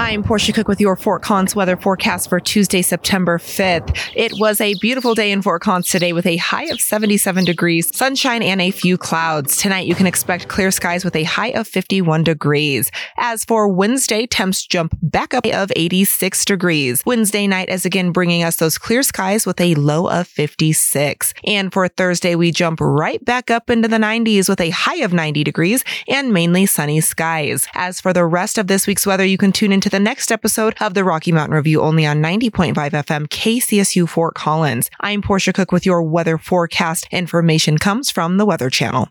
I'm 0.10 0.24
Portia 0.24 0.54
Cook 0.54 0.67
with 0.67 0.82
your 0.82 0.95
Fort 0.95 1.22
Collins 1.22 1.56
weather 1.56 1.78
forecast 1.78 2.30
for 2.30 2.39
Tuesday, 2.39 2.82
September 2.82 3.38
5th. 3.38 3.95
It 4.15 4.32
was 4.39 4.60
a 4.60 4.74
beautiful 4.82 5.13
day 5.13 5.32
in 5.32 5.43
Fort 5.43 5.62
Collins 5.62 5.88
today 5.88 6.13
with 6.13 6.26
a 6.26 6.38
high 6.38 6.63
of 6.63 6.82
77 6.82 7.45
degrees, 7.45 7.95
sunshine, 7.95 8.41
and 8.41 8.60
a 8.60 8.72
few 8.72 8.98
clouds. 8.98 9.56
Tonight, 9.58 9.86
you 9.86 9.93
can 9.93 10.08
expect 10.08 10.48
clear 10.48 10.72
skies 10.72 11.06
with 11.06 11.15
a 11.15 11.26
high 11.26 11.50
of 11.50 11.67
51 11.67 12.24
degrees. 12.24 12.89
As 13.17 13.45
for 13.45 13.67
Wednesday, 13.67 14.26
temps 14.26 14.65
jump 14.65 14.98
back 15.00 15.36
up 15.36 15.45
of 15.45 15.72
86 15.76 16.43
degrees. 16.43 17.04
Wednesday 17.06 17.45
night 17.45 17.69
is 17.69 17.86
again 17.86 18.12
bringing 18.12 18.41
us 18.41 18.56
those 18.56 18.80
clear 18.80 19.04
skies 19.04 19.45
with 19.45 19.62
a 19.62 19.76
low 19.76 20.10
of 20.10 20.28
56. 20.28 21.36
And 21.45 21.72
for 21.72 21.88
Thursday, 21.88 22.34
we 22.34 22.50
jump 22.50 22.82
right 22.82 23.24
back 23.24 23.52
up 23.52 23.69
into 23.69 23.88
the 23.88 23.98
90s 23.98 24.50
with 24.50 24.60
a 24.60 24.72
high 24.72 25.04
of 25.04 25.13
90 25.13 25.43
degrees 25.43 25.84
and 26.08 26.34
mainly 26.34 26.65
sunny 26.65 27.00
skies. 27.00 27.67
As 27.76 28.02
for 28.02 28.12
the 28.12 28.26
rest 28.26 28.58
of 28.58 28.65
this 28.65 28.88
week's 28.88 29.06
weather, 29.06 29.24
you 29.24 29.38
can 29.38 29.52
tune 29.52 29.72
into 29.72 29.88
the 29.88 29.99
next 30.00 30.32
episode 30.32 30.76
of 30.80 30.94
the 30.94 31.04
Rocky 31.04 31.32
Mountain 31.32 31.56
Review 31.56 31.82
only 31.82 32.06
on 32.06 32.22
90.5 32.22 32.74
FM 32.74 33.28
KCSU 33.28 34.08
Fort 34.08 34.36
Collins. 34.36 34.90
I'm 35.00 35.22
Portia 35.22 35.54
Cook 35.54 35.72
with 35.72 35.86
your 35.86 36.02
weather 36.02 36.38
forecast. 36.38 37.08
Information 37.12 37.78
comes 37.78 38.10
from 38.10 38.38
the 38.38 38.46
Weather 38.46 38.70
Channel. 38.70 39.08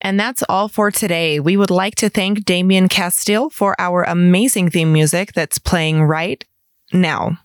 And 0.00 0.18
that's 0.18 0.44
all 0.48 0.68
for 0.68 0.90
today. 0.90 1.40
We 1.40 1.56
would 1.56 1.70
like 1.70 1.96
to 1.96 2.08
thank 2.08 2.44
Damien 2.44 2.88
Castile 2.88 3.50
for 3.50 3.74
our 3.80 4.04
amazing 4.04 4.70
theme 4.70 4.92
music 4.92 5.32
that's 5.32 5.58
playing 5.58 6.04
right 6.04 6.44
now. 6.92 7.38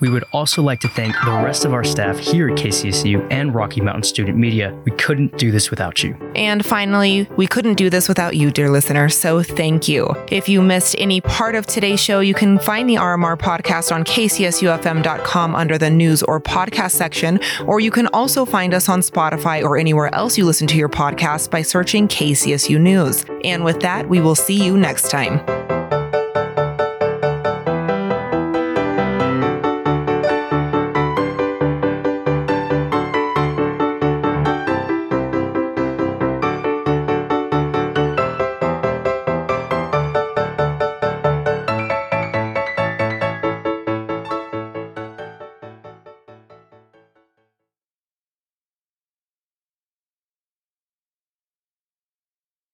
We 0.00 0.08
would 0.08 0.24
also 0.32 0.62
like 0.62 0.80
to 0.80 0.88
thank 0.88 1.14
the 1.24 1.30
rest 1.30 1.64
of 1.64 1.72
our 1.72 1.84
staff 1.84 2.18
here 2.18 2.48
at 2.48 2.58
KCSU 2.58 3.26
and 3.30 3.54
Rocky 3.54 3.80
Mountain 3.80 4.02
Student 4.04 4.36
Media. 4.36 4.74
We 4.84 4.92
couldn't 4.92 5.38
do 5.38 5.50
this 5.50 5.70
without 5.70 6.02
you. 6.02 6.16
And 6.34 6.64
finally, 6.64 7.28
we 7.36 7.46
couldn't 7.46 7.74
do 7.74 7.90
this 7.90 8.08
without 8.08 8.36
you, 8.36 8.50
dear 8.50 8.70
listener, 8.70 9.08
so 9.08 9.42
thank 9.42 9.88
you. 9.88 10.14
If 10.30 10.48
you 10.48 10.62
missed 10.62 10.96
any 10.98 11.20
part 11.20 11.54
of 11.54 11.66
today's 11.66 12.00
show, 12.00 12.20
you 12.20 12.34
can 12.34 12.58
find 12.58 12.88
the 12.88 12.96
RMR 12.96 13.36
podcast 13.36 13.92
on 13.92 14.04
kcsufm.com 14.04 15.54
under 15.54 15.78
the 15.78 15.90
news 15.90 16.22
or 16.22 16.40
podcast 16.40 16.92
section, 16.92 17.40
or 17.66 17.80
you 17.80 17.90
can 17.90 18.08
also 18.08 18.44
find 18.44 18.74
us 18.74 18.88
on 18.88 19.00
Spotify 19.00 19.62
or 19.62 19.76
anywhere 19.76 20.14
else 20.14 20.36
you 20.36 20.44
listen 20.44 20.66
to 20.66 20.76
your 20.76 20.88
podcast 20.88 21.50
by 21.50 21.62
searching 21.62 22.08
KCSU 22.08 22.80
News. 22.80 23.24
And 23.44 23.64
with 23.64 23.80
that, 23.80 24.08
we 24.08 24.20
will 24.20 24.34
see 24.34 24.62
you 24.62 24.76
next 24.76 25.10
time. 25.10 25.73